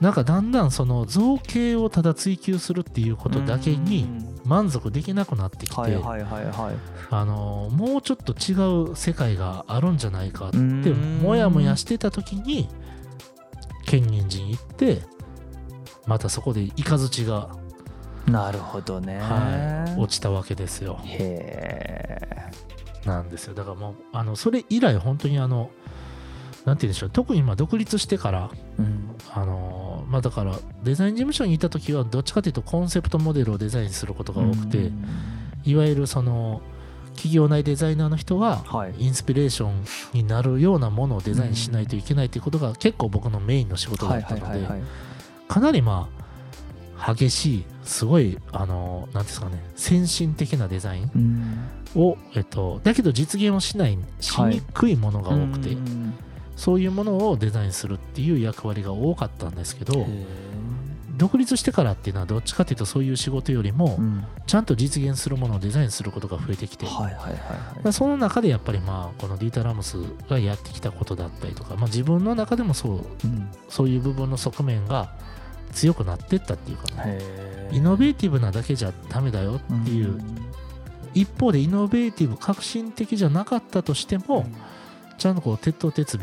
[0.00, 4.06] なんかだんだんその造形をただ追求するっていうことだけに
[4.50, 12.68] 満足できなくなってきてあのもうちょっと違う世界があるんじゃないかってもやもやしてた時に
[13.86, 15.02] 建仁寺に行って
[16.04, 17.50] またそこで雷が
[18.26, 20.98] なるほどね、はい、落ちたわけですよ。
[21.04, 22.18] へ
[23.04, 23.54] なんですよ。
[23.54, 25.70] だからもうあのそれ以来本当にあの
[26.64, 27.10] なんて言うんでしょう。
[27.10, 34.90] 特にまあ独立してから、うん、あのまあだからデザイン事務所にいた時はどっちかというとコンセプトモデルをデザインすることが多くて、
[35.64, 36.60] いわゆるその
[37.14, 38.64] 企業内デザイナーの人は
[38.98, 44.66] インスピレーションになるようなものをデザインしないといけないということが結構僕のメインの仕事だったので
[45.48, 55.76] かなりまあ激しいすごいあの何ですかね先進的なデザインを、えっと、だけど実現をしないしにくいものが多くて、
[56.56, 60.06] そういうものをデザインするっていう役割が多かったんですけど
[61.16, 63.98] 独立してからっていうのはどっちかっていうとそういう仕事よりも
[64.46, 66.86] ちゃんと実現するものをデザインすることが増えてきて
[67.92, 69.96] その中でやっぱりまあこのディータ・ラムス
[70.28, 73.04] がやってきたことだったりとか、まあ、自分の中でもそう,、
[73.68, 75.12] そういう部分の側面が
[75.72, 77.20] 強くなっていったっていうかね。
[77.72, 78.14] イノベー。
[78.14, 80.20] ティブなだけじゃダメだよっていう、
[81.14, 84.46] 一方でイノベーティブ革新的じゃなかったとしても、
[85.20, 86.20] ちゃんとこう鉄頭鉄尾、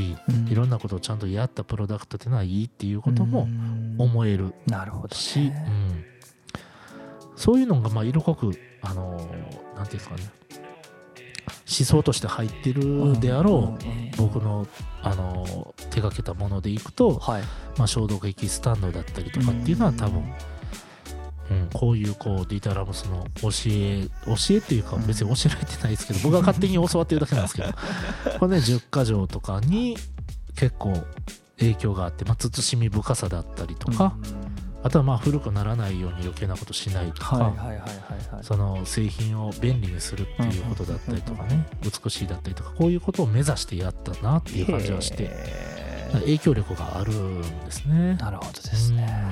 [0.50, 3.48] いろんなことをちゃんとやったプロダクトっていうのはいいっていうことも
[4.00, 4.56] 思える
[5.12, 6.04] し、うん、
[7.36, 10.24] そういうのがまあ色濃くあのなんていうんですかね。
[11.70, 14.66] 思想として入ってるであろう僕の
[15.04, 17.22] あの手がけたものでいくと、
[17.78, 20.34] まあ、消毒液スタンドだったりとかっていうのは多分うん、
[21.74, 27.70] こういうこうディータ・ラムスの教え教えっていうか別に教えられてないですけど、僕が勝手に教わってるだけなんですけど
[28.40, 29.98] これね10か条とかに
[30.56, 30.94] 結構
[31.60, 34.16] 影響があって、まあ、慎み深さだったりとか、
[34.84, 37.54] あとはまあ古くならないように余計なことしないとか
[38.42, 45.32] その製品を便利にするっていうことだったりとかね美しいだったりとかこういうことを目指してやったなっていう感じはして
[46.14, 48.16] 影響力があるんですね。
[48.16, 49.28] なるほどですね。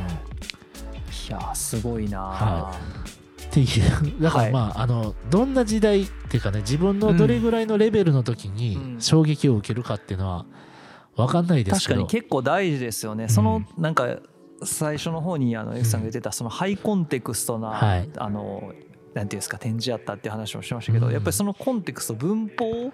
[1.30, 2.74] いやすごいな、は
[3.42, 10.46] い、っていうだからまあはい、あのどんな時代っていうかね自分のどれぐらいのレベルの時に衝撃を受けるかっていうのは
[11.16, 14.18] 分かんないですけど、確かに結構大事ですよね、うん、そのなんか
[14.64, 18.74] 最初の方にあの F さんが言ってたそのハイコンテクストな、はい、あの
[19.14, 22.92] なんていうんですか展示やったっていう話もしましたけど、やっぱりそのコンテクスト文法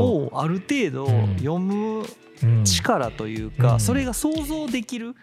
[0.00, 1.06] をある程度
[1.38, 2.04] 読む
[2.64, 5.14] 力というか、それが想像できる、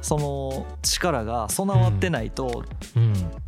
[0.00, 2.64] その力が備わってないと、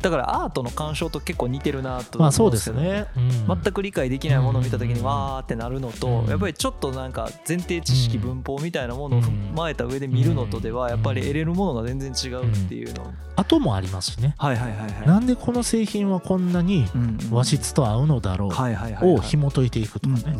[0.01, 3.05] だからアートの鑑賞と結構似てるなと思うんですね。
[3.47, 16.85] 全く理解できないものを見た時にわーってなるのと、やっぱりちょっとなんか前提知識文法みたいなものを踏まえた上で見るのとではやっぱり得れるものが全然違うっていうの、後もありますしね、はいはいはいはい、なんでこの製品はこんなに
[17.31, 20.37] 和室と合うのだろうを紐解いていくとかね。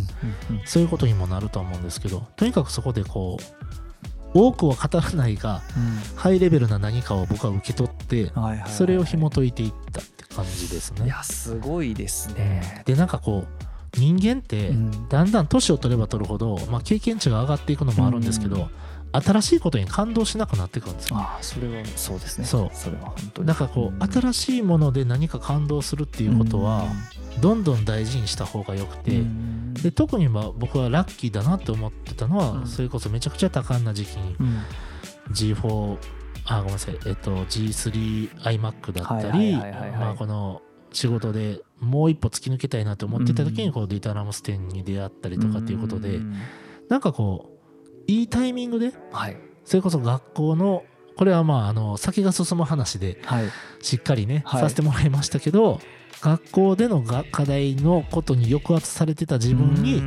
[0.65, 8.31] そういうことにもなると思うんですけどとにかくそこでこう多くは語らないが、うん、ハイレベルな何かを僕は受け取って、
[8.67, 11.05] それを紐解いていったって感じですね。
[11.05, 12.83] いやすごいですね。
[12.85, 14.71] でなんかこう人間って
[15.09, 18.69] だんだん年を取れば取るほど、まあ、経験値が上がっていくのもあるんですけど、
[19.11, 21.17] 新しいことに感動しなくなっていくんですよ。
[21.17, 22.45] あそれはそうですね。
[22.45, 23.47] そうそれは本当に。
[23.47, 26.87] だからこう、新しいもので何か感動するっていうことは、
[27.41, 29.21] どんどん大事にした方がよくて、
[29.81, 34.35] で特に僕はラッキーだなって思ってたのは、それこそめちゃくちゃ多感な時期に
[35.31, 35.97] G4
[36.45, 39.57] あごめんなさい、えっと、G3iMac だったり
[40.17, 46.19] この仕事でもう一歩突き抜けたいなと思ってた時にこうデータラムス店に出会ったりとかっていうことで、
[46.89, 47.49] なんかこ
[48.07, 50.83] ういいタイミングで、はい、それこそ学校の
[51.15, 53.21] これはまああの先が進む話で
[53.81, 55.79] しっかりね、はい、させてもらいましたけど
[56.23, 60.01] 学校でのが課題のことに抑圧されてた自分に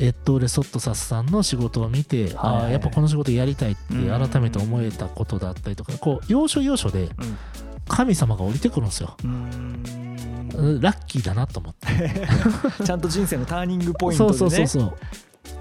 [0.00, 7.10] エッドーレ・ソットサスさんの仕事を見て、はい、ああやっぱこの仕事やりたいって改めて思えたことだったりとかこう要所要所で
[7.86, 9.16] 神様が降りてくるんですよ。
[10.80, 12.26] ラッキーだなと思って。
[12.82, 14.96] ちゃんと人生のターニングポイントで、ね、そうそうそうそう。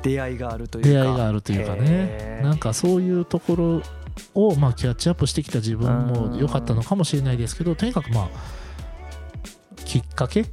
[0.01, 0.89] 出会いがあるというか。
[0.89, 2.39] 出会いがあるというかね。
[2.41, 3.81] なんかそういうところ
[4.35, 8.62] をまあキャッチアップしてきた自分も良かったのかもしれないですけどとにかくまあ
[9.83, 10.45] きっかけ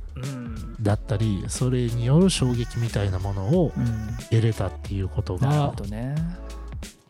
[0.81, 3.73] だったりそれによる衝撃みたいなものを
[4.31, 6.15] 得れたっていうことが、なるほどね。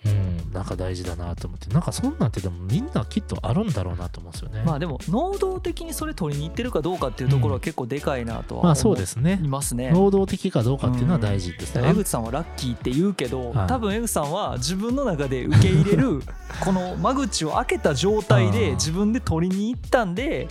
[0.02, 4.62] うん、なんか大事だなと思ってなんかそんなんてでもみんなきっとあるんだろうなと思うんですよね。
[4.64, 9.40] まあでも能動的にそれ取りに行ってるかどうかっていうところは結構でかいなとはまあそうですね。
[9.42, 9.90] いますね。
[9.90, 11.86] 能動的かどうかっていうのは大事ですね。
[11.90, 13.68] 江口さんはラッキーって言うけど、はい。
[13.68, 16.22] 多分江口さんは自分の中で受け入れる
[16.64, 20.48] この間口を開けた状態でうん自分で取りに行ったんで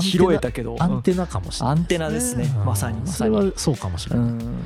[0.00, 0.76] 拾えナたけど。
[0.78, 2.52] アンテナかもしれない、アンテナですね。
[2.58, 2.64] うん。
[2.64, 3.36] まさにまそさに。
[3.36, 4.24] れはそうかもしれない。
[4.26, 4.60] うん。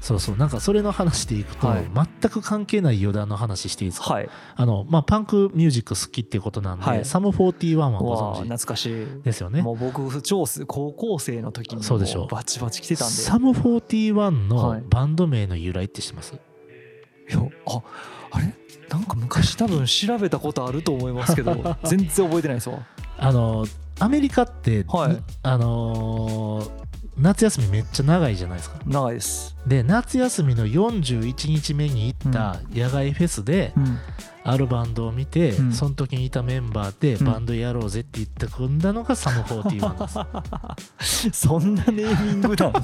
[0.00, 0.36] そうそう。
[0.36, 1.90] なんかそれの話でいくと、はい。
[1.94, 4.28] 全く関係ない余談の話していいですか、はい。
[4.56, 7.04] あのまあ、パンクミュージック好きっていうことなんで、はい。
[7.04, 8.42] サム41はご存知。
[8.44, 9.06] 懐かしい。
[9.22, 9.60] ですよね。
[9.60, 12.28] もう僕超す高校生の時にそうでしょう。
[12.28, 13.14] バチバチ来てたんで。
[13.14, 14.82] サム41はのい。
[14.88, 17.82] バンド名の由来って知ってます、いやあ
[18.32, 18.54] あれ？
[18.88, 22.86] なんか昔多分調べたことあると思いますけど 全然覚えてないですわ。
[23.18, 23.66] あの
[24.00, 25.22] アメリカって、はい。
[25.42, 26.80] あのー
[27.20, 28.78] 夏休みめっちゃ長いじゃないですか。
[28.86, 33.98] 長いです、で夏休みの41日目に行った野外フェスで、うん。
[34.42, 35.72] あるバンドを見て、うん。
[35.72, 37.26] その時にいたメンバーでうん。
[37.26, 41.30] バンドやろうぜって言って組んだのがサム41です。
[41.46, 42.72] そんなネーミングなん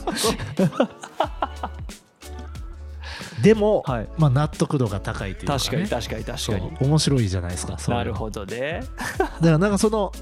[3.42, 4.08] でも、はい。
[4.18, 6.88] まあ、納得度が高いというか、ね、確かに確かに確かに。
[6.88, 8.82] 面白いじゃないですかなるほどね。
[9.18, 10.12] だからなんかその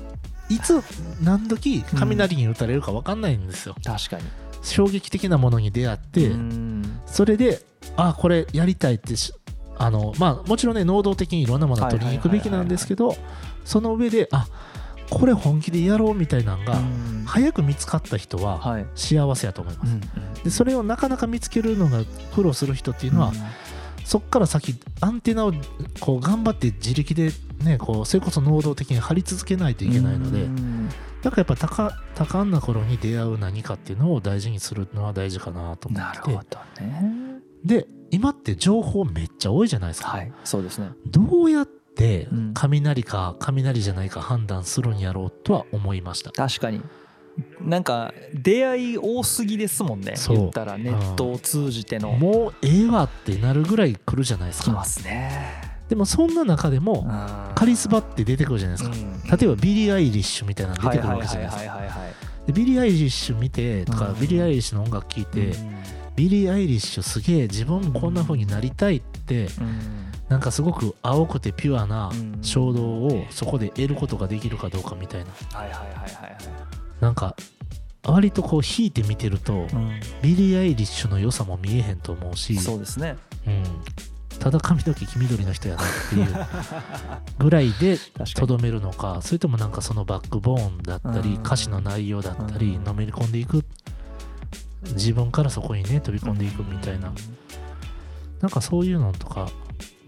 [0.49, 0.83] いつ
[1.23, 4.23] 何時雷に打たれるか分かんないんですよ、確かに。
[4.63, 7.01] 衝撃的なものに出会って、うん。
[7.07, 7.63] それで
[7.97, 9.33] あこれやりたいってし
[9.77, 13.17] あのまあもちろんね能動的にいろんなものを取りに行くべきなんですけど
[13.65, 14.47] その上であ
[15.11, 17.25] これ本気でやろうみたいなのがうん。
[17.27, 18.87] 早く見つかった人ははい。
[18.95, 20.01] 幸せやと思います、うん
[20.45, 22.05] でそれをなかなか見つけるのが
[22.35, 23.33] 苦労する人っていうのは、
[24.05, 25.53] そっから先アンテナを
[25.99, 27.31] こう頑張って自力で
[27.63, 30.89] ねこうそれこそ能動的に張り続けないといけないので、うん。
[31.23, 36.07] だからやっぱ多か多感な頃に出会う何かっていうのを大事にするのは大事かなと思って。
[36.07, 37.41] なるほどね。
[37.65, 40.91] で今って情報めっちゃ多いじゃないですか、はいそうですね。
[41.07, 42.51] どうやってうん。
[42.55, 46.83] 雷か雷じゃないか判断するんやろうとは思いました、確かに
[47.61, 50.37] なんか出会い多すぎですもんねそう。
[50.37, 52.13] 言ったらネットを通じての。
[52.13, 54.65] もうええわってなるぐらい来るじゃないですか。
[54.67, 55.75] きますね。
[55.89, 57.07] でもそんな中でも
[57.55, 61.81] カリスマって出てくるじゃないですか、例えばビリー・アイリッシュみたいなの出てくるわけじゃないですか。
[62.53, 64.21] ビリー・アイリッシュ見てとか、うん。
[64.21, 65.77] ビリー・アイリッシュの音楽聴いて、うん。
[66.17, 70.11] ビリー・アイリッシュすげえ自分もこんな風になりたいって、うん。
[70.29, 72.39] なんかすごく青くてピュアなうん。
[72.43, 75.31] 衝動をそこで得ることができるかどうかみたいな。
[75.53, 76.37] はいはいはいはいはい
[77.01, 77.37] なんか
[78.07, 79.67] 割とこう引いて見てると、
[80.23, 83.17] ビリー・アイリッシュの良さも見えへんと思うしそうですね。
[83.47, 83.65] うん、
[84.39, 86.47] ただ髪の毛黄緑の人やなっていう
[87.39, 87.99] ぐらいで
[88.35, 91.43] とどめるのかそれともなんかそのバックボーンだったりうん。
[91.43, 92.85] 歌詞の内容だったりうん。
[92.85, 93.65] のめり込んでいく
[94.93, 97.13] 自分からそこにね飛び込んでいくみたいな。
[98.41, 99.49] なんかそういうのとか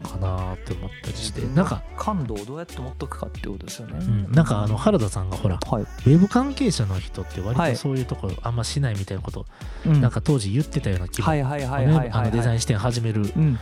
[0.03, 7.73] かなって思ったりしてなんか、感動をどうやって持っとくかってことですよね、うん、なんかあの原田さんがほらはい、ウェブ関係者の人って割はい。
[7.73, 9.47] とそういうところあんましないみたいなこと
[9.87, 10.01] うん。
[10.01, 13.59] なんか当時言ってたような気もはいはいはいはいはい、あのデザイン視点始めるうん、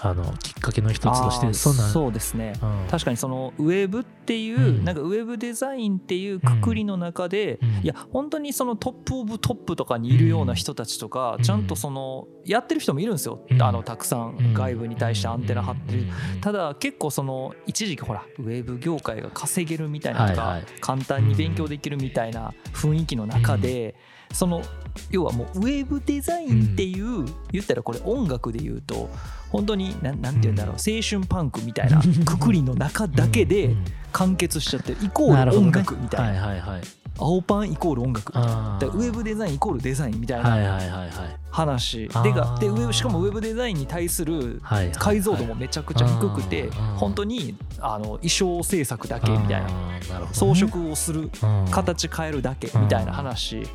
[0.00, 2.54] あのきっかけの一つとしてそんなんそうですね。
[2.62, 2.86] うん。
[2.90, 4.84] 確かにそのウェブっていう、うん。
[4.84, 7.68] なんかウェブデザインっていうくくりの中で、うん。
[7.82, 11.42] いや本当にそのトップオブトップとかにいるような人たちとか、うん。
[11.42, 13.62] ちゃんとそのやってる人もいるんですよ、うん。
[13.62, 16.02] あのたくさん外部に対してアンテナ張ってる、
[16.34, 16.40] うん。
[16.40, 20.66] ただ結構その一時期ほらウェブ業界が稼げるみたいなとか、はいはい。
[20.80, 23.94] 簡単に勉強できるみたいな雰囲気の中で、
[24.32, 24.62] その
[25.10, 29.10] 要はもうウェブデザインっていう、言ったらこれ音楽で言うと
[29.50, 33.84] 本当になんなんて言うんだろう、青春パンクみたいな くくりの中だけでうんうん
[34.14, 36.40] 完結しちゃってるイコール音楽みたいな。
[36.46, 36.82] はいはいはい。
[37.18, 41.10] 青パンイコール音楽ウェブデザインイコールデザインみたいはいなはいはいはい。
[41.50, 42.08] 話。
[42.22, 44.62] でがでウェブしかもウェブデザインに対する
[44.94, 49.66] 解像度もめちゃくちゃ低くて本当にあの衣装制作だけみたいな。
[49.66, 50.00] ね。
[50.32, 51.66] 装飾をするうん。
[51.72, 53.66] 形変えるだけみたいな話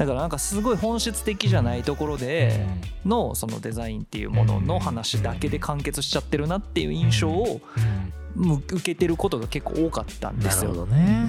[0.00, 2.66] だからなんかすごい本質的じゃないところで
[3.04, 7.60] のそのデザインっていうものの話だけで完結しちゃってるなっていう印象を
[8.34, 10.70] 受けてることが結構多かったんですよ。
[10.70, 11.28] なるほどね、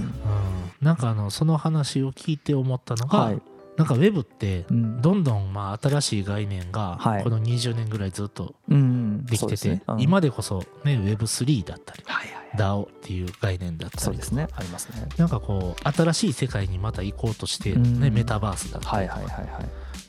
[0.79, 0.85] うん。
[0.85, 3.41] なんかあのその話を聞いて思ったのが、はい
[3.81, 5.01] なんかウェブってうん。
[5.01, 7.23] どんどんまあ新しい概念がはい。
[7.23, 12.03] この20年ぐらいずっとうんできてて、今でこそね Web3 だったり
[12.55, 14.47] DAO っていう概念だったりそうですね。
[14.53, 15.07] ありますね。
[15.17, 17.75] なんかこう新しい世界にまた行こうとして、ね
[18.07, 18.13] うん。
[18.13, 19.21] メタバースだったはいりとか、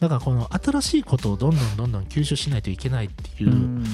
[0.00, 3.84] だからこの新しいことをどんどんどんどん吸収しないといけないっていううん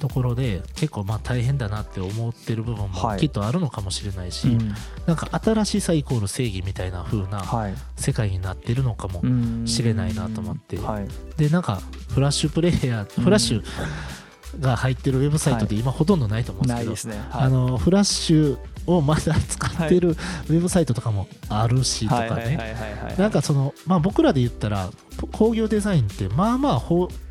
[0.00, 3.20] ところで結構まあ大変だなって思ってる部分もはい。
[3.20, 4.74] きっとあるのかもしれないし、うん。
[5.06, 7.74] なんか新しいさイコール正義みたいな風なはい。
[7.96, 9.22] 世界になってるのかも、
[9.66, 10.78] 知れないなと思って。
[10.78, 11.08] はい。
[11.36, 13.62] でなんかフラッシュプレイヤーフラッシュ
[14.58, 17.30] が入ってるウェブサイトで今ほとんどないと思うんですけど、ないね。
[17.30, 17.42] はい。
[17.44, 22.28] あのフラッシュをまだ使ってるウェブサイトとかもあるしとかね。
[22.28, 24.90] はいはいはいはいはいなんかその、まあ、僕らで言ったら
[25.32, 26.78] 工業デザインってまあまあ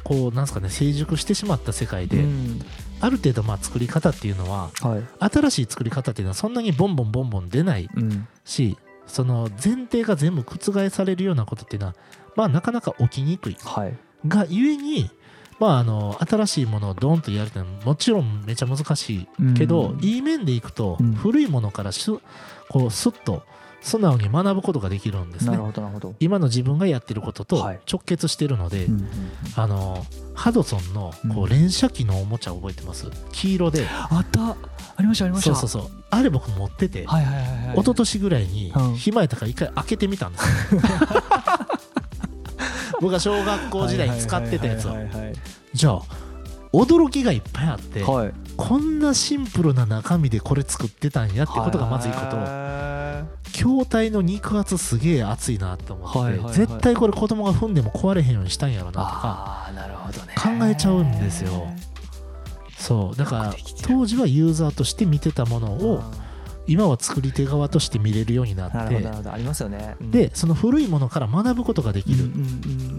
[0.09, 2.59] こうなんですかね成熟してしまった世界で、うん。
[2.99, 5.29] ある程度まあ作り方っていうのははい。
[5.31, 8.27] 新しい作り方っていうのはそんなにボンボンボンボン出ないうん。
[8.43, 11.95] しその前提が全部覆されるようなことっていうのは
[12.35, 13.57] まあなかなか起きにくい。
[13.63, 13.95] はい。
[14.27, 15.11] がゆえに
[15.59, 20.03] まああの新しいものをドーンとやるってのはもちろんめちゃ難しいけど、うん。
[20.03, 21.13] いい面でいくと、うん。
[21.13, 22.03] 古いものからし
[22.69, 23.43] こうスッと
[23.81, 25.51] 素直に学ぶことができるんですね。
[25.51, 25.63] なる。
[25.63, 26.15] ほどなるほど。
[26.19, 27.79] 今の自分がやってることとはい。
[27.91, 29.07] 直結してるので、うんうん
[29.55, 30.05] あの
[30.35, 33.07] ハドソンのこううん連射機のおもちゃ覚えてます？
[33.31, 33.85] 黄色で。
[33.89, 34.51] あった。
[34.51, 34.55] あ
[35.01, 35.55] りましたありました。
[35.55, 35.91] そうそうそう。
[36.09, 37.75] あれ僕持ってて、はいはいはいはい。
[37.75, 38.95] 一昨年ぐらいにうん。
[38.95, 40.75] 暇やったから一回開けてみたんです。
[40.75, 40.81] よ
[43.01, 44.91] 僕が小学校時代に使ってたやつを。
[44.91, 45.33] はいはいはい
[45.73, 46.01] じゃあ
[46.73, 48.15] 驚きがいっぱいあって、はい。
[48.15, 52.35] はいこんなシンプルな中身でこれ作ってたんやってことがまず一個と。
[52.35, 52.98] は
[53.43, 56.53] 筐体の肉厚すげえ熱いなと思って、はいはいはい。
[56.53, 59.71] 絶対これ子供が踏んでも壊れへんようにしたんやろいなとか
[60.35, 61.67] 考えちゃうんですよ。
[62.77, 63.17] そう。
[63.17, 66.03] だから当時はユーザーとして見てたものを
[66.67, 69.95] 今は作り手側として見れるようになってありますよね。
[69.99, 70.11] うん。
[70.11, 72.45] でその古いものから学ぶことができる、うんうんうんう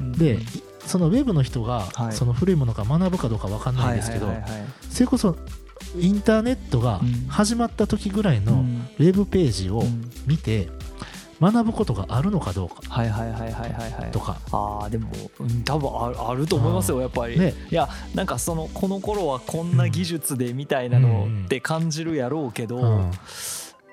[0.09, 0.13] ん。
[0.13, 0.39] で
[0.85, 2.13] そのウェブの人がはい。
[2.13, 4.69] その古いものから学ぶかどうか分かんないですけど、はいはいはいはい。
[4.91, 5.37] それこそ
[5.99, 7.27] インターネットがうん。
[7.29, 8.89] 始まった時ぐらいのうん。
[8.99, 10.11] ウェブページをうん。
[10.27, 10.69] 見て
[11.41, 12.77] 学ぶことがあるのかどうか。
[12.89, 14.11] はいはいはいはいはいはい。
[14.11, 15.09] とか、ああでも
[15.39, 15.91] うん多分
[16.29, 17.55] あると思いますよやっぱり、ね。
[17.71, 23.11] いやなんかそのこの頃はこんな技術でみたいなのって感じるやろうけど、うん。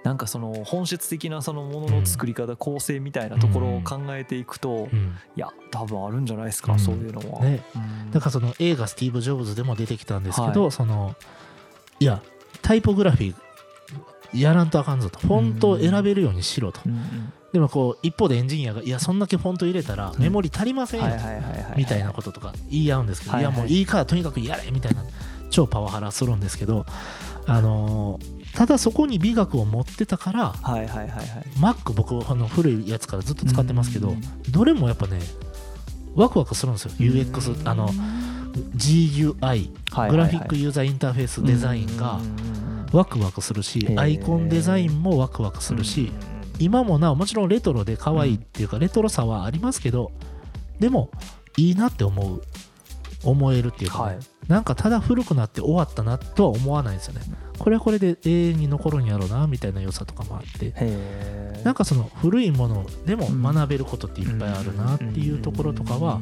[0.03, 5.15] なんかその本質的なそのものの作り方、構成みたいなところを考えていくと、うん。
[5.35, 6.79] いや多分あるんじゃないですか、うん。
[6.79, 7.41] そういうのは。
[7.45, 7.61] ね。
[7.75, 8.11] うん。
[8.11, 10.71] だからその映画「スティーブ・ジョブズ」でも出てきたんですけど、はい。
[10.71, 11.15] その
[11.99, 12.21] いや
[12.61, 15.19] タイポグラフィーやらんとあかんぞと。
[15.19, 17.33] フォントを選べるようにしろと、うんうん。
[17.53, 20.21] でもこう一方でエンジニアがいやそんだけフォント入れたらうん。
[20.21, 21.07] メモリ足りませんよ
[21.77, 23.53] みたいなこととか言い合うんですけど、はいはい。
[23.53, 25.03] いやもういいからとにかくやれみたいな
[25.49, 26.85] 超パワハラするんですけど、
[27.45, 34.21] あのーただそこに美学を持ってたから Mac 僕あの古いやつからずっと使ってますけど、うん。
[34.49, 35.19] どれもやっぱね
[36.15, 36.91] ワクワクするんですよ。
[36.93, 37.89] UX あの
[38.75, 39.69] GUI
[40.09, 42.19] グラフィックユーザーインターフェースデザインが
[42.93, 46.11] ワクワクするしアイコンデザインもワクワクするし
[46.59, 50.11] 今もなおもちろんレトロで可愛いっていうかレトロさはありますけど
[50.79, 51.11] でも
[51.57, 52.41] いいなって思う。
[53.23, 54.19] 思えるっていうかね、はい。
[54.47, 57.21] なんかただ古くなって終わったなとは思わないですよね。
[57.57, 60.73] これはこれで永遠に残るんやろうなみたいな良さとかもあって。
[60.75, 66.19] へなんかその古いものでも学べることっていっぱいあるなっていうところとかは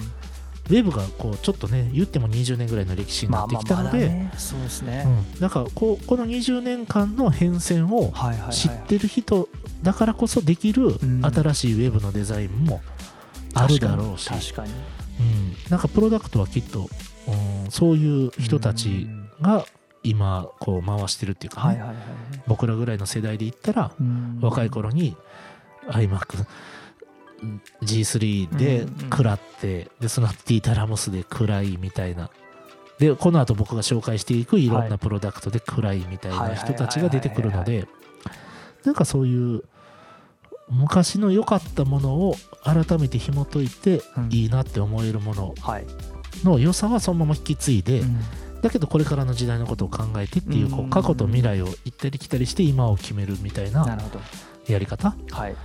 [0.67, 8.13] ウェブがこうちょっとね言っても20年ぐらいの歴史になってきたので、ね、そうですね、うん、だからこうこの20年間の変遷を
[8.51, 9.47] 知ってる人
[9.83, 11.21] だからこそできるん。
[11.23, 12.81] 新しいウェブのデザインも
[13.53, 14.73] あるだろうし、確かに
[15.19, 16.89] うん、なんかプロダクトはきっと、
[17.27, 19.07] うん、そういう人たち
[19.41, 19.65] が
[20.03, 21.83] 今こう回してるっていうか、ね。
[22.47, 23.91] 僕らぐらいの世代で言ったら
[24.41, 25.15] 若い頃に
[25.87, 26.45] iMac
[27.81, 32.29] G3 で食らって、でその後 T タラモスで暗いみたいな。
[32.99, 37.89] でこの後僕が紹介していくいろんなプロダクトで暗いみたいな人たちが出てくるので
[38.85, 39.63] なんかそういう
[40.69, 44.29] 昔の良かったものを改めて紐解いてうん。
[44.31, 45.85] いいなって思えるものはい、
[46.43, 48.19] の良さはそのまま引き継いで、うん。
[48.61, 53.85] だけどこれからの時代のことを考えてっていうこう過去と未来を行ったり来たりして今を決めるみたいな
[54.67, 55.55] やり方はい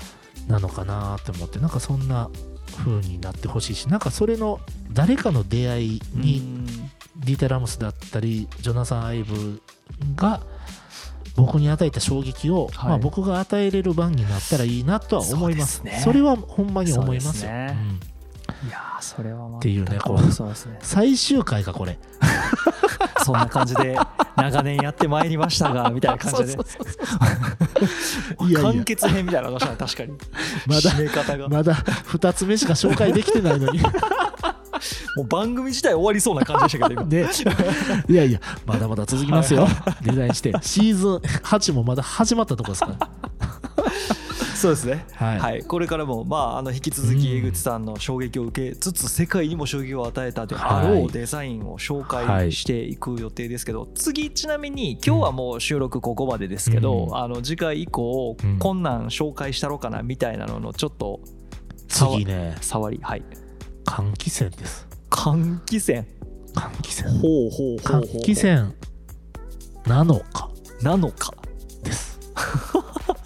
[0.50, 2.30] なのかなって思ってなんかそんな
[2.78, 4.60] 風になってほしいしなんかそれの
[4.92, 6.42] 誰かの出会いに
[7.16, 9.62] ディテラムスだったりジョナサン・アイブ
[10.16, 10.40] が
[11.36, 12.88] 僕に与えた衝撃を、はい。
[12.90, 15.78] まあ、僕が与えれる番になったらいいなとは思います。
[15.78, 16.00] そね。
[16.04, 18.00] それはほんまに思いますよ、うん
[18.66, 20.78] いやーそれはまっていうねこうそうですね。
[20.80, 21.98] 最終回かこれ。
[23.24, 23.98] そんな感じで
[24.36, 26.62] 長年やってまいりましたがみたいな感じで。
[28.54, 30.12] 完結編みたいなのがした確かに。
[30.66, 33.80] まだまだ2つ目しか紹介できてないのに。
[35.16, 37.10] もう番組自体終わりそうな感じでしたけど今。
[37.10, 37.28] で
[38.08, 39.66] いやいやまだまだ続きますよ。
[40.02, 43.08] デザインしてシーズン8もまだ始まったとこですから
[44.60, 45.38] そうですね、はい。
[45.38, 57.16] はい、これからも、まあ、あの引き続き江口さんの衝撃を受けつつ世界にも衝撃を与えたであろはいうデザインを紹介していく予定ですけど、次ちなみに今日はもう収録ここまでですけど、うん。
[57.16, 58.58] あの次回以降うん。
[58.58, 61.20] こんなん紹介したろうかなみたいなののちょっと
[61.88, 62.54] 触次ね。
[62.60, 63.22] 触りはい。
[63.86, 64.86] 換気扇です。
[65.08, 66.04] 換気扇？
[66.54, 67.18] 換気扇。
[67.18, 68.20] ほうほうほうほう。
[68.20, 68.74] 換気扇
[69.86, 70.50] なのか？
[70.82, 71.32] なのか。
[71.82, 72.20] です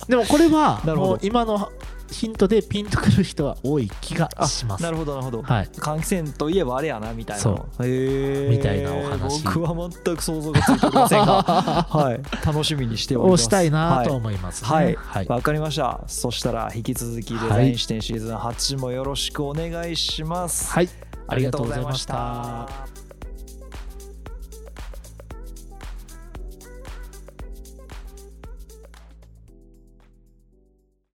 [0.09, 1.71] でもこれはもう今の
[2.11, 4.83] ヒントでピンとくる人は多い気がします。
[4.83, 5.67] なるほどなるほど、はい。
[5.67, 7.43] 換気扇といえばあれやなみたいな。
[7.43, 7.87] そう。
[7.87, 8.51] へー。
[8.51, 9.43] みたいなお話。
[9.45, 11.43] 僕は全く想像がついてませんが。
[11.91, 12.47] はい。
[12.47, 13.43] 楽しみにしております。
[13.43, 14.69] をしたいなとはい思いますね。
[14.69, 15.27] はい、はい。
[15.27, 16.01] わかりました。
[16.07, 20.73] そしたら引き続きデザイン視点シーズン8もよろしくお願いします。
[20.73, 20.89] はい。
[21.27, 22.94] ありがとうございました。